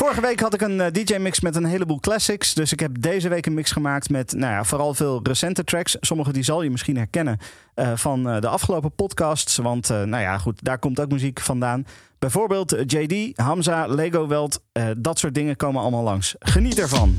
Vorige 0.00 0.20
week 0.20 0.40
had 0.40 0.54
ik 0.54 0.60
een 0.60 0.78
uh, 0.78 0.86
DJ-mix 0.92 1.40
met 1.40 1.56
een 1.56 1.64
heleboel 1.64 2.00
classics. 2.00 2.54
Dus 2.54 2.72
ik 2.72 2.80
heb 2.80 3.02
deze 3.02 3.28
week 3.28 3.46
een 3.46 3.54
mix 3.54 3.70
gemaakt 3.70 4.10
met 4.10 4.32
nou 4.32 4.52
ja, 4.52 4.64
vooral 4.64 4.94
veel 4.94 5.20
recente 5.22 5.64
tracks. 5.64 5.96
Sommige 6.00 6.32
die 6.32 6.42
zal 6.42 6.62
je 6.62 6.70
misschien 6.70 6.96
herkennen 6.96 7.38
uh, 7.76 7.92
van 7.94 8.28
uh, 8.28 8.40
de 8.40 8.48
afgelopen 8.48 8.92
podcasts. 8.94 9.56
Want 9.56 9.88
nou 9.88 10.18
ja, 10.18 10.38
goed, 10.38 10.64
daar 10.64 10.78
komt 10.78 11.00
ook 11.00 11.10
muziek 11.10 11.40
vandaan. 11.40 11.86
Bijvoorbeeld 12.18 12.76
JD, 12.86 13.38
Hamza, 13.38 13.86
Lego 13.86 14.26
Welt. 14.26 14.62
dat 14.96 15.18
soort 15.18 15.34
dingen 15.34 15.56
komen 15.56 15.82
allemaal 15.82 16.02
langs. 16.02 16.34
Geniet 16.38 16.78
ervan. 16.78 17.16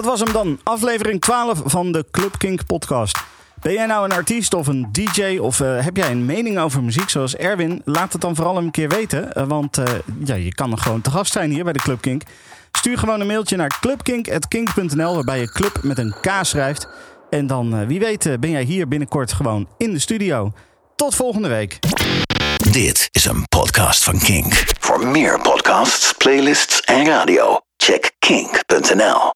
Dat 0.00 0.08
was 0.08 0.20
hem 0.20 0.32
dan, 0.32 0.60
aflevering 0.62 1.20
12 1.20 1.62
van 1.64 1.92
de 1.92 2.04
Club 2.10 2.38
Kink 2.38 2.66
podcast. 2.66 3.18
Ben 3.60 3.72
jij 3.72 3.86
nou 3.86 4.04
een 4.04 4.12
artiest 4.12 4.54
of 4.54 4.66
een 4.66 4.88
DJ 4.92 5.38
of 5.38 5.60
eh, 5.60 5.84
heb 5.84 5.96
jij 5.96 6.10
een 6.10 6.26
mening 6.26 6.58
over 6.58 6.82
muziek 6.82 7.08
zoals 7.08 7.36
Erwin? 7.36 7.82
Laat 7.84 8.12
het 8.12 8.20
dan 8.20 8.34
vooral 8.34 8.56
een 8.56 8.70
keer 8.70 8.88
weten, 8.88 9.32
eh, 9.32 9.46
want 9.46 9.78
eh, 9.78 9.84
ja, 10.24 10.34
je 10.34 10.54
kan 10.54 10.72
er 10.72 10.78
gewoon 10.78 11.00
te 11.00 11.10
gast 11.10 11.32
zijn 11.32 11.50
hier 11.50 11.64
bij 11.64 11.72
de 11.72 11.78
Club 11.78 12.00
Kink. 12.00 12.22
Stuur 12.72 12.98
gewoon 12.98 13.20
een 13.20 13.26
mailtje 13.26 13.56
naar 13.56 13.78
clubkink.kink.nl 13.80 15.14
waarbij 15.14 15.40
je 15.40 15.52
club 15.52 15.78
met 15.82 15.98
een 15.98 16.14
K 16.20 16.30
schrijft. 16.42 16.88
En 17.30 17.46
dan, 17.46 17.86
wie 17.86 18.00
weet, 18.00 18.40
ben 18.40 18.50
jij 18.50 18.62
hier 18.62 18.88
binnenkort 18.88 19.32
gewoon 19.32 19.68
in 19.78 19.92
de 19.92 19.98
studio. 19.98 20.52
Tot 20.96 21.14
volgende 21.14 21.48
week. 21.48 21.78
Dit 22.70 23.08
is 23.10 23.24
een 23.24 23.48
podcast 23.48 24.04
van 24.04 24.18
Kink. 24.18 24.64
Voor 24.78 25.06
meer 25.06 25.40
podcasts, 25.40 26.12
playlists 26.12 26.80
en 26.80 27.06
radio, 27.06 27.60
check 27.76 28.10
kink.nl. 28.18 29.20